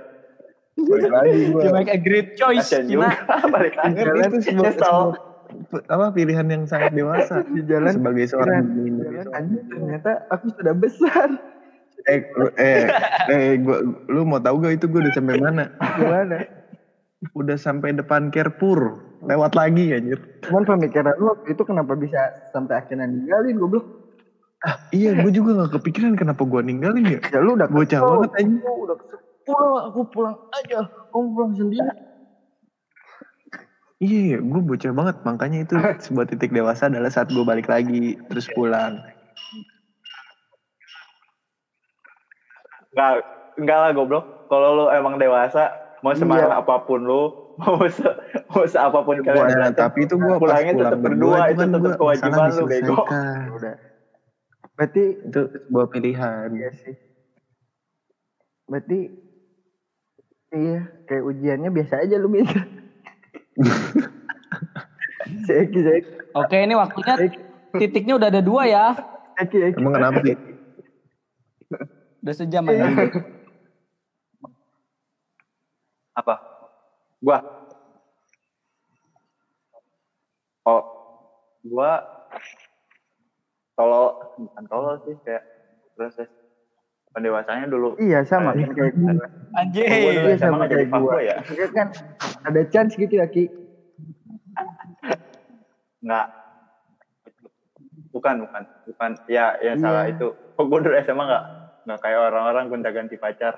[0.77, 2.85] balik lagi gue You make a great choice, Cina.
[2.85, 3.09] juga,
[3.55, 3.97] balik lagi.
[3.97, 5.21] itu sebuah, sebuah-
[5.89, 7.41] apa pilihan yang sangat dewasa.
[7.55, 11.29] Di jalan sebagai seorang jalan ternyata aku sudah besar.
[12.07, 12.87] Eh lu- eh
[13.27, 15.65] eh gua lu mau tahu gak itu gue udah sampai mana?
[15.75, 16.45] Gimana?
[17.33, 23.09] Udah sampai depan Carrefour lewat lagi anjir cuman pemikiran lu itu kenapa bisa sampai akhirnya
[23.09, 23.85] ninggalin goblok
[24.65, 28.29] ah iya gue juga gak kepikiran kenapa gue ninggalin ya ya lu udah Bocah banget,
[28.41, 28.57] anjing.
[28.61, 29.19] Lu udah kesel.
[29.45, 30.79] pulang aku pulang aja
[31.13, 31.89] kamu pulang sendiri
[33.97, 35.17] Iya, gue bocah banget.
[35.25, 35.73] Makanya itu
[36.05, 39.01] sebuah titik dewasa adalah saat gue balik lagi terus pulang.
[42.93, 43.25] Enggak,
[43.57, 44.25] enggak lah goblok.
[44.47, 45.73] Kalau lu emang dewasa,
[46.05, 46.61] mau semarah Iya.
[46.61, 48.05] apa pun lu, mau se,
[48.47, 51.37] mau se apa pun kalian Nah, berantem, tapi itu gue pas pulangnya pulang tetap berdua
[51.49, 53.03] itu kan tetap kewajiban lu, bego.
[53.57, 53.75] udah
[54.77, 56.47] berarti Itu sebuah pilihan.
[56.53, 56.95] iya sih
[58.67, 58.99] berarti
[60.53, 62.61] iya kayak ujiannya biasa aja lu bisa
[65.43, 67.17] Seki, seki, Oke, ini waktunya
[67.75, 68.95] titiknya udah ada dua ya.
[69.35, 69.79] seki, seki.
[69.81, 70.35] Emang kenapa sih?
[72.23, 72.85] Udah sejam aja.
[76.15, 76.56] Apa?
[77.17, 77.39] Gua.
[80.67, 80.83] Oh,
[81.65, 82.03] gua
[83.73, 85.41] tolol, bukan tolol sih, kayak
[85.95, 86.29] proses
[87.15, 87.97] pendewasannya dulu.
[87.97, 89.13] Iya sama kan kayak gua.
[89.57, 89.89] Anjing.
[89.89, 90.93] Gua dulu Iya sama nggak kayak gua.
[90.93, 91.35] fuckboy ya?
[91.41, 91.87] Maksudnya kan
[92.45, 93.49] ada chance gitu ya Ki.
[96.03, 96.27] Enggak.
[98.13, 99.11] Bukan, bukan, bukan.
[99.29, 99.81] Ya, ya Iya.
[99.81, 100.33] salah itu.
[100.57, 101.43] Kok gue dulu SMA enggak
[101.85, 103.53] enggak kayak orang-orang gonta-ganti pacar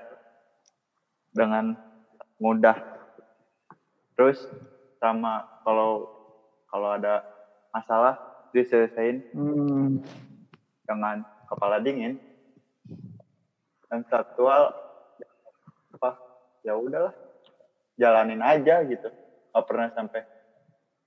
[1.31, 1.75] dengan
[2.43, 2.75] mudah.
[4.19, 4.35] Terus
[4.99, 6.03] sama kalau
[6.67, 7.23] kalau ada
[7.71, 8.19] masalah
[8.51, 10.03] diselesain Hmm.
[10.83, 12.19] dengan kepala dingin.
[13.87, 14.75] Dan seksual
[15.95, 16.19] apa
[16.67, 17.15] ya udahlah.
[17.95, 19.07] Jalanin aja gitu.
[19.55, 20.27] Nggak pernah sampai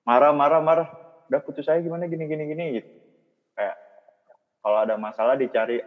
[0.09, 0.89] marah marah marah.
[1.29, 2.91] Udah putus aja gimana gini gini gini gitu.
[3.53, 3.77] Kayak
[4.65, 5.85] kalau ada masalah dicari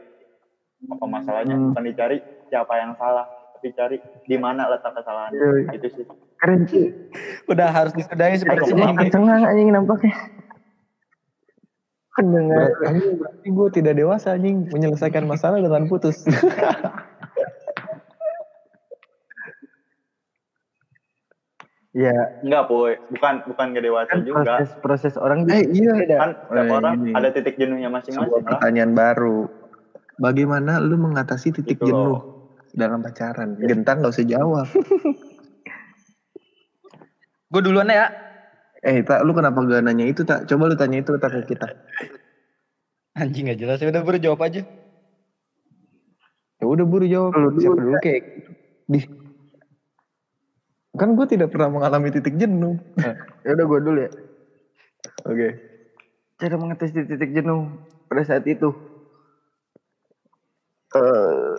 [0.85, 1.57] apa masalahnya?
[1.57, 1.73] Hmm.
[1.73, 2.21] bukan dicari
[2.53, 3.25] siapa yang salah
[3.57, 3.97] tapi cari
[4.29, 5.41] di mana letak kesalahannya.
[5.41, 5.73] Iya.
[5.73, 6.05] gitu sih
[6.45, 6.93] Keren Ki.
[7.49, 9.09] Udah harus disudahi seperti ini.
[9.09, 10.13] cengang anjing nampaknya.
[12.13, 12.69] Pendengar.
[12.69, 16.21] Berarti, anjing, berarti gue tidak dewasa anjing menyelesaikan masalah dengan putus.
[21.95, 22.11] Ya
[22.43, 25.95] enggak boy bukan bukan gak dewasa kan juga proses proses orang eh iya.
[25.95, 26.15] beda.
[26.19, 27.11] kan setiap Eh, orang gini.
[27.15, 29.37] ada titik jenuhnya Sebuah masing-masing lah pertanyaan baru.
[30.17, 32.21] Bagaimana lu mengatasi titik Gitu jenuh loh.
[32.69, 33.55] dalam pacaran?
[33.55, 34.67] Gentang gak usah jawab.
[37.55, 38.11] Gue duluan ya.
[38.83, 40.43] eh, tak, lu kenapa gak nanya itu tak?
[40.43, 41.71] Coba lu tanya itu tak ke kita.
[43.15, 43.79] Anjing gak jelas.
[43.79, 44.67] Ya udah buru jawab aja.
[46.59, 47.31] Ya udah buru jawab.
[47.31, 48.23] Lu dulu, Siapa dulu kayak
[48.91, 48.99] di
[50.99, 52.75] kan gue tidak pernah mengalami titik jenuh.
[53.47, 54.11] Ya udah gue dulu ya.
[55.23, 55.47] Oke.
[56.35, 57.71] Cara mengatasi titik jenuh
[58.11, 58.75] pada saat itu.
[60.91, 61.55] Eh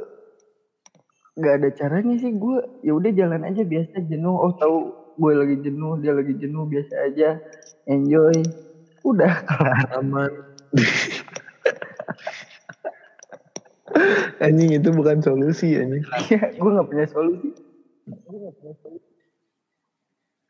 [1.40, 5.56] gak ada caranya sih gue ya udah jalan aja biasa jenuh oh tahu gue lagi
[5.64, 7.40] jenuh dia lagi jenuh biasa aja
[7.88, 8.36] enjoy
[9.02, 10.30] udah kelar Aman.
[14.44, 16.04] anjing itu bukan solusi anjing.
[16.28, 17.48] Iya, gue nggak punya solusi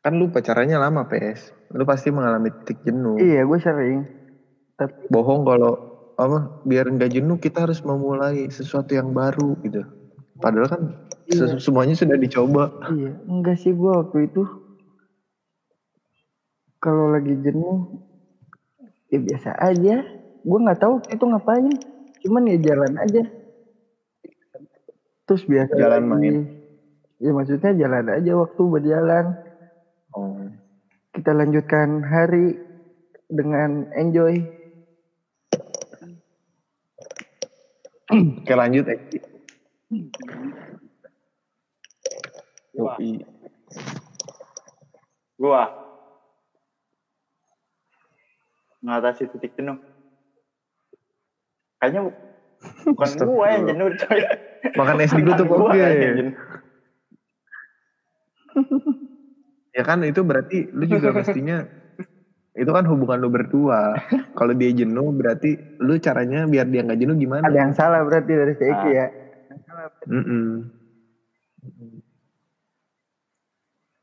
[0.03, 1.51] Kan lu pacarannya lama, Pes.
[1.73, 3.17] Lu pasti mengalami titik jenuh.
[3.19, 4.07] iya gue sering
[4.77, 5.73] tapi Bohong kalau
[6.17, 9.81] apa biar nggak jenuh kita harus memulai sesuatu yang baru gitu.
[10.37, 10.81] Padahal kan
[11.27, 12.69] se- semuanya sudah dicoba.
[12.93, 14.43] Iya, enggak sih gua waktu itu
[16.77, 18.05] kalau lagi jenuh
[19.09, 20.05] ya biasa aja.
[20.45, 21.73] Gua nggak tahu itu ngapain.
[22.23, 23.23] Cuman ya jalan aja.
[25.27, 26.11] Terus biasa Jalan lagi.
[26.11, 26.35] main.
[27.17, 29.25] Ya maksudnya jalan aja waktu berjalan.
[30.13, 30.37] Oh.
[31.11, 32.55] Kita lanjutkan hari
[33.27, 34.37] dengan enjoy.
[38.07, 38.87] Oke lanjut
[42.75, 43.23] Yoi.
[45.37, 45.71] Gua
[48.83, 49.79] mengatasi titik jenuh.
[51.79, 52.17] Kayaknya bu-
[52.93, 54.19] bukan gua yang jenuh, coy.
[54.75, 56.35] Makan es gue tuh gua yang jenuh.
[59.71, 61.61] Ya kan itu berarti lu juga mestinya
[62.57, 63.93] itu kan hubungan lu berdua.
[64.33, 67.45] Kalau dia jenuh berarti lu caranya biar dia nggak jenuh gimana?
[67.45, 68.91] Ada yang salah berarti dari si Eki Ah.
[68.91, 69.07] ya.
[70.07, 70.71] Mm-mm.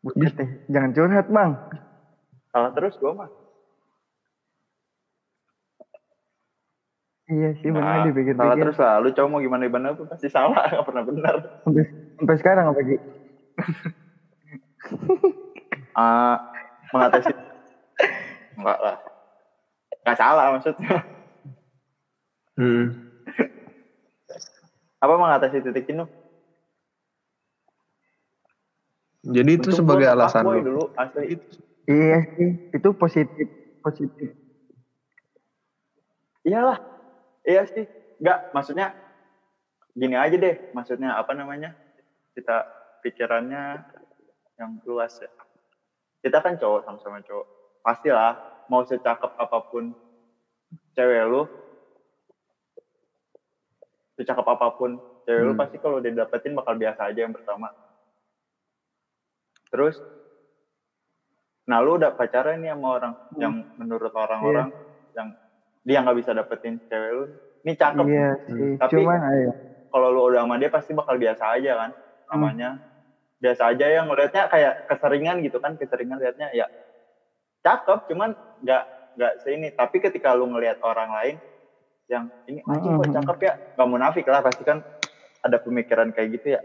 [0.04, 1.52] Buset deh, Jangan curhat bang.
[2.52, 3.30] Salah terus gua mah.
[7.24, 9.00] Iya sih Nah, benar salah terus lah.
[9.00, 11.36] Lu cowok mau gimana gimana pun pasti salah, nggak pernah benar.
[11.64, 11.84] Sampai,
[12.20, 12.96] sampai sekarang apa Ki?
[15.94, 16.42] Ah,
[16.90, 17.30] mengatasi
[18.58, 18.96] enggak lah.
[20.02, 21.06] Enggak salah maksudnya.
[22.58, 22.98] Hmm.
[25.04, 26.08] Apa mengatasi titik jenuh?
[29.24, 30.60] Jadi itu Untung sebagai nggak alasan lu.
[30.64, 31.36] dulu asli.
[31.84, 33.46] Iya sih, itu positif,
[33.84, 34.32] positif.
[36.44, 36.80] Iyalah.
[37.44, 37.84] Iya sih.
[38.20, 38.96] Enggak, maksudnya
[39.92, 40.56] gini aja deh.
[40.72, 41.76] Maksudnya apa namanya?
[42.32, 42.64] Kita
[43.04, 43.84] pikirannya
[44.56, 45.28] yang luas ya.
[46.24, 47.46] Kita kan cowok sama-sama cowok.
[47.84, 48.40] Pastilah
[48.72, 49.92] mau secakep apa pun
[50.96, 51.44] cewek lu
[54.14, 54.96] secakep apa pun.
[55.24, 55.60] Cewek lu Hmm.
[55.60, 57.72] pasti kalau didapetin bakal biasa aja yang pertama.
[59.70, 59.98] Terus
[61.64, 64.68] nah lu udah pacaran nih sama orang yang menurut orang-orang
[65.16, 65.32] yang
[65.80, 67.24] dia nggak bisa dapetin cewek lu.
[67.64, 68.04] Ini cakep.
[68.04, 69.08] Iya sih, Tapi-
[69.88, 71.90] kalau lu udah sama dia pasti bakal biasa aja kan
[72.28, 72.70] namanya.
[73.40, 76.64] Biasa aja yang ngelihatnya kayak keseringan gitu kan keseringan liatnya ya
[77.60, 78.84] cakep cuman nggak
[79.16, 81.36] nggak seini tapi ketika lu ngelihat orang lain
[82.10, 83.52] yang ini anjing kok cakep ya?
[83.76, 84.78] Nggak munafik lah pasti kan
[85.44, 86.60] ada pemikiran kayak gitu ya.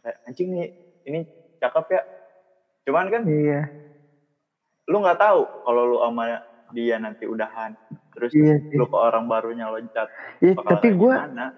[0.00, 0.68] Kayak anjing nih
[1.06, 1.20] ini
[1.60, 2.02] cakep ya.
[2.88, 3.70] Cuman kan Iya,
[4.90, 7.74] lu nggak tahu kalau lu sama dia nanti udahan
[8.14, 10.06] terus iya lu ke orang barunya loncat
[10.42, 11.14] Iya, tapi gue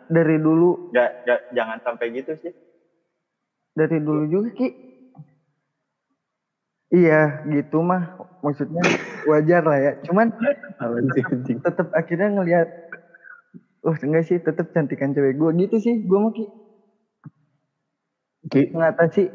[0.08, 2.52] dari dulu, Nggak, nggak, jangan sampai gitu sih.
[3.72, 4.68] Dari dulu juga Ki.
[6.92, 8.12] Iya, gitu mah.
[8.44, 8.84] Maksudnya
[9.24, 9.92] wajar lah ya.
[10.04, 10.28] Cuman
[11.16, 12.68] sih, tetap akhirnya ngelihat,
[13.88, 16.04] oh enggak sih, tetap cantikan cewek gue gitu sih.
[16.04, 16.44] Gue mau Ki
[18.52, 19.30] Ki, mengatasi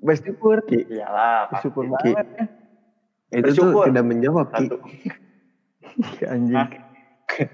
[0.00, 2.10] bersyukur, Ki, iyalah bersyukur Ki.
[2.16, 2.26] banget.
[3.34, 3.84] itu Bersyukur.
[3.84, 4.66] tuh tidak menjawab Ki.
[4.66, 4.76] satu
[6.34, 6.56] Anjing.
[6.58, 6.68] Hah?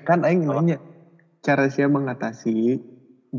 [0.07, 0.81] Kan Aing nanya
[1.45, 2.81] cara siapa mengatasi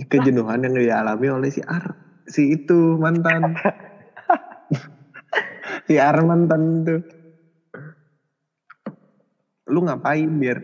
[0.09, 3.51] kejenuhan yang dialami oleh si Ar si itu mantan
[5.91, 6.95] si Ar mantan itu
[9.67, 10.63] lu ngapain biar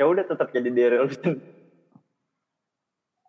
[0.00, 1.12] ya udah tetap jadi diri lu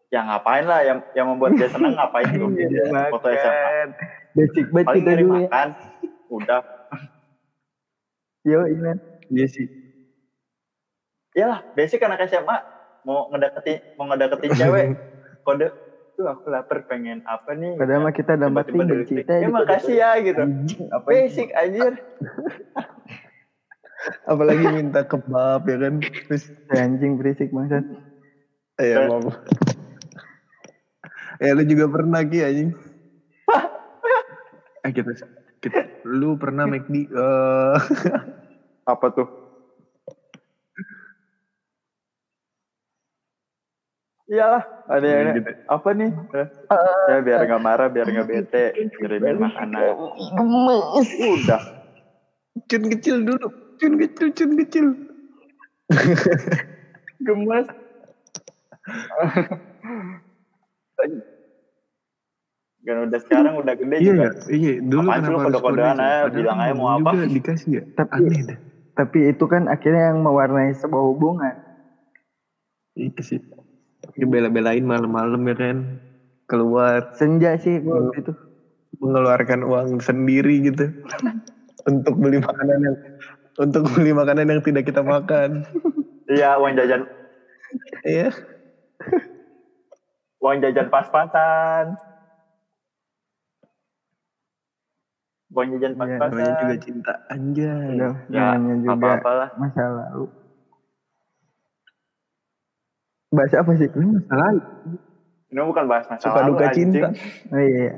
[0.08, 3.92] ya ngapain lah yang yang membuat dia senang ngapain juga dia foto SMA.
[4.32, 5.48] Basic banget kita dulu ya.
[5.52, 5.68] makan
[6.32, 6.62] udah.
[8.48, 8.96] Yo, ini.
[9.28, 9.68] dia sih
[11.36, 12.56] iyalah basic anak SMA
[13.04, 14.96] mau ngedeketin mau ngedeketin cewek.
[15.46, 15.87] Kode
[16.18, 17.78] tuh aku lapar pengen apa nih?
[17.78, 20.42] Padahal mah kita dalam dari trik, eh makasih ya gitu.
[20.42, 21.94] Anjing, apa basic anjir.
[24.32, 26.02] Apalagi minta kebab ya kan?
[26.02, 27.86] Terus anjing berisik bangsat.
[28.82, 29.38] ya maaf.
[31.38, 32.74] Ya lu juga pernah Ki anjing?
[34.86, 35.10] Eh kita,
[35.62, 37.78] kita lu pernah make di eh.
[38.90, 39.37] Apa tuh
[44.28, 45.52] iyalah ada yang Gitu.
[45.66, 46.12] apa nih?
[46.34, 46.48] Eh,
[47.08, 48.64] ya biar nggak marah biar nggak bete
[48.94, 49.96] kirimin makanan.
[50.30, 51.10] Gemes.
[51.18, 51.62] udah.
[52.66, 53.48] Cun kecil dulu
[53.78, 54.86] cun kecil cun kecil.
[57.26, 57.68] Gemes.
[62.80, 64.24] Kan udah sekarang udah gede iya juga.
[64.24, 66.08] ya iya dulu Apaan kenapa harus kode-kodean kode sih?
[66.08, 67.10] aja, bilang aja mau apa.
[67.12, 67.84] juga dikasih ya.
[67.94, 68.60] Tapi- aneh dah
[68.98, 71.54] Tapi itu kan akhirnya yang mewarnai sebuah hubungan.
[72.96, 73.38] iya sih
[74.26, 75.78] bela-belain malam-malam ya kan
[76.48, 78.34] keluar Senja sih waktu itu.
[78.98, 80.90] mengeluarkan uang sendiri gitu
[81.92, 82.96] untuk beli makanan yang
[83.58, 85.62] untuk beli makanan yang tidak kita makan.
[86.26, 87.02] Iya, uang jajan
[88.02, 88.32] Iya.
[90.40, 91.98] uang jajan pas-pasan.
[95.48, 96.84] Uang jajan Iya, Namanya juga pas-pasan.
[96.84, 97.92] cinta anjay.
[97.98, 99.50] Udah, Ya, namanya juga apa-apa lah.
[99.56, 100.26] masa lalu.
[103.28, 103.88] Bahasa apa sih?
[103.88, 104.60] Ini masa lalu.
[105.48, 106.92] Ini bukan bahas masa Suka duka anjing.
[106.96, 107.08] cinta.
[107.52, 107.92] Oh iya.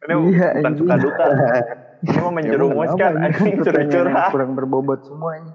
[0.00, 0.78] Ini Iya, bukan anjing.
[0.78, 1.24] suka duka.
[2.00, 4.30] Ini mau menjerumuskan, Ya, anjing curhat.
[4.32, 5.54] Kurang berbobot semuanya.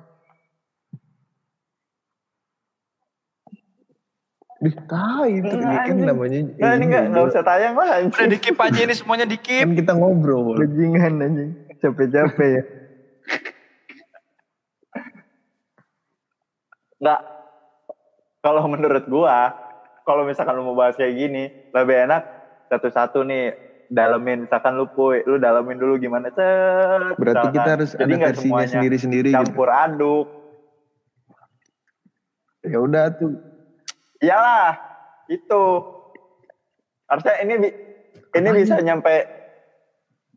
[4.89, 6.07] Tai itu ini kan Anjing.
[6.07, 6.39] namanya.
[6.57, 8.29] Nah, ini nggak nggak usah tayang lah, Udah anjing.
[8.33, 9.61] dikip aja ini semuanya dikip.
[9.61, 10.57] Kan kita ngobrol.
[10.57, 11.49] Bajingan anjing.
[11.77, 12.63] Capek-capek ya.
[17.05, 17.21] Nggak.
[18.41, 19.53] Kalau menurut gua,
[20.01, 22.25] kalau misalkan lu mau bahas kayak gini, lebih enak
[22.65, 23.53] satu-satu nih
[23.85, 26.41] dalemin misalkan lu puy lu dalemin dulu gimana cet
[27.21, 27.53] Berarti misalkan.
[27.53, 29.37] kita harus Jadi ada versinya sendiri-sendiri gitu.
[29.37, 30.25] campur aduk
[32.65, 33.37] Ya udah tuh.
[34.17, 34.81] iyalah
[35.29, 35.85] itu
[37.05, 37.77] harusnya ini bi-
[38.33, 39.29] ini bisa nyampe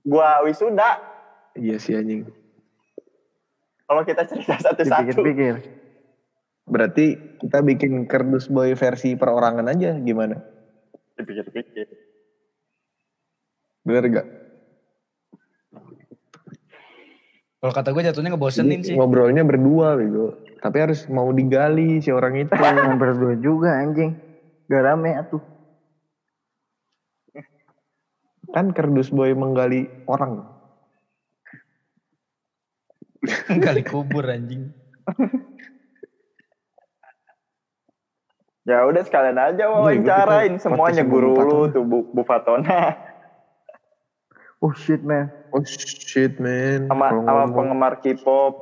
[0.05, 1.01] gua wisuda
[1.57, 2.29] Iya sih anjing.
[3.89, 5.55] kalau kita cerita satu-satu Dipikir-pikir.
[6.69, 10.37] Berarti kita bikin kerdus boy versi perorangan aja gimana?
[11.19, 11.87] dipikir-pikir
[13.83, 14.27] Bener gak?
[17.59, 18.95] Kalau kata gue jatuhnya ngebosenin sih.
[18.95, 20.37] Ngobrolnya berdua bego.
[20.61, 22.53] Tapi harus mau digali si orang itu.
[22.63, 24.13] Yang berdua juga anjing.
[24.69, 25.43] Gak rame atuh.
[28.49, 30.41] kan kerdus boy menggali orang.
[33.45, 34.73] Kali kubur anjing.
[38.69, 43.09] ya udah sekalian aja wawancarain kita semuanya guru lu tuh Bu, Bu Fatona
[44.59, 45.31] Oh shit man.
[45.55, 46.91] Oh shit man.
[46.91, 48.59] sama sama penggemar K-pop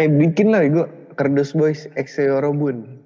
[0.00, 0.88] Eh bikin lah gue
[1.18, 3.04] kerdus boys Exeorobun.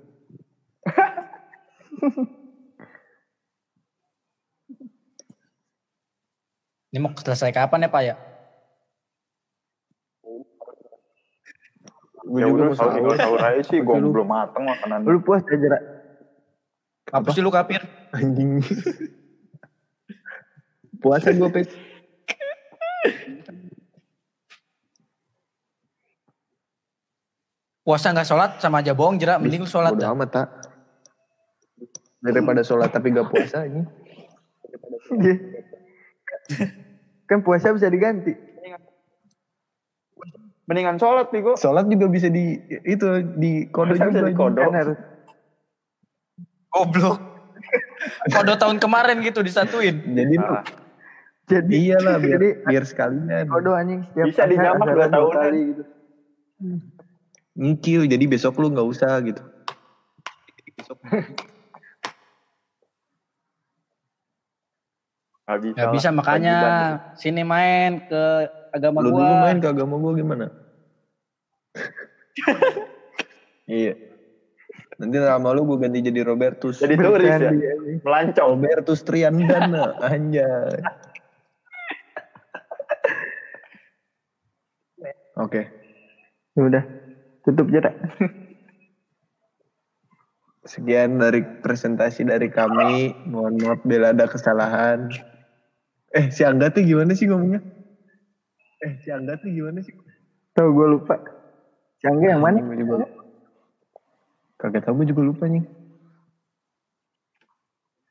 [6.95, 8.15] Ini mau selesai kapan ya Pak ya?
[12.25, 13.17] Gue ya juga udah mau sahur sahur.
[13.21, 14.09] sahur aja sih gue Lu.
[14.11, 15.79] belum mateng makanan Lu puas aja Ra?
[17.13, 17.85] Apa sih lu kapir?
[18.11, 18.59] Anjing.
[21.05, 21.69] Puasa gue pet.
[27.85, 29.37] Puasa nggak sholat sama aja bohong jerak.
[29.45, 30.13] Mending lu sholat Bodo dah.
[30.17, 30.49] amat tak.
[32.25, 33.85] Daripada sholat tapi gak puasa ini.
[35.13, 35.35] Iya.
[37.29, 38.33] kan puasa bisa diganti.
[40.65, 42.57] Mendingan sholat nih gue Sholat juga bisa di
[42.89, 44.29] itu di kode bisa juga.
[44.29, 44.63] di kode?
[44.65, 44.99] Harus
[46.75, 47.19] Goblok.
[48.35, 50.03] Kode tahun kemarin gitu disatuin.
[50.03, 50.65] Jadi lu Nah,
[51.47, 53.45] jadi iyalah biar jadi biar sekalian.
[53.47, 55.35] kodo anjing setiap Bisa dijamak dua tahunan.
[55.39, 55.83] kali gitu.
[57.55, 59.43] Ngikil jadi besok lu nggak usah gitu.
[65.45, 66.59] nggak bisa Gak bisa makanya
[67.15, 69.23] sini main ke agama Lu gua.
[69.23, 70.47] dulu main ke agama gua gimana?
[73.71, 73.95] iya.
[74.95, 76.79] Nanti nama lu gua ganti jadi Robertus.
[76.79, 77.51] jadi turis ya
[78.03, 80.79] melancong Robertus Triandana anjay.
[85.35, 85.67] Oke.
[86.55, 86.85] Ya udah
[87.43, 87.91] tutup aja.
[90.65, 93.11] Sekian dari presentasi dari kami.
[93.27, 95.11] Mohon maaf bila ada kesalahan.
[96.15, 97.59] Eh, si Angga tuh gimana sih ngomongnya?
[98.85, 99.97] Eh, si Angga tuh gimana sih?
[100.53, 101.17] Tahu gue lupa.
[102.05, 102.61] Canggih yang mana?
[102.61, 103.09] Gue juga
[104.61, 105.65] Kagak tahu gue juga lupa nih.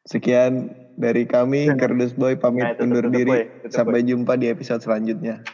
[0.09, 3.45] Sekian dari kami Kerdus Boy Nah, pamit tutup, undur diri.
[3.47, 3.69] Boy.
[3.69, 5.45] Sampai jumpa di episode selanjutnya.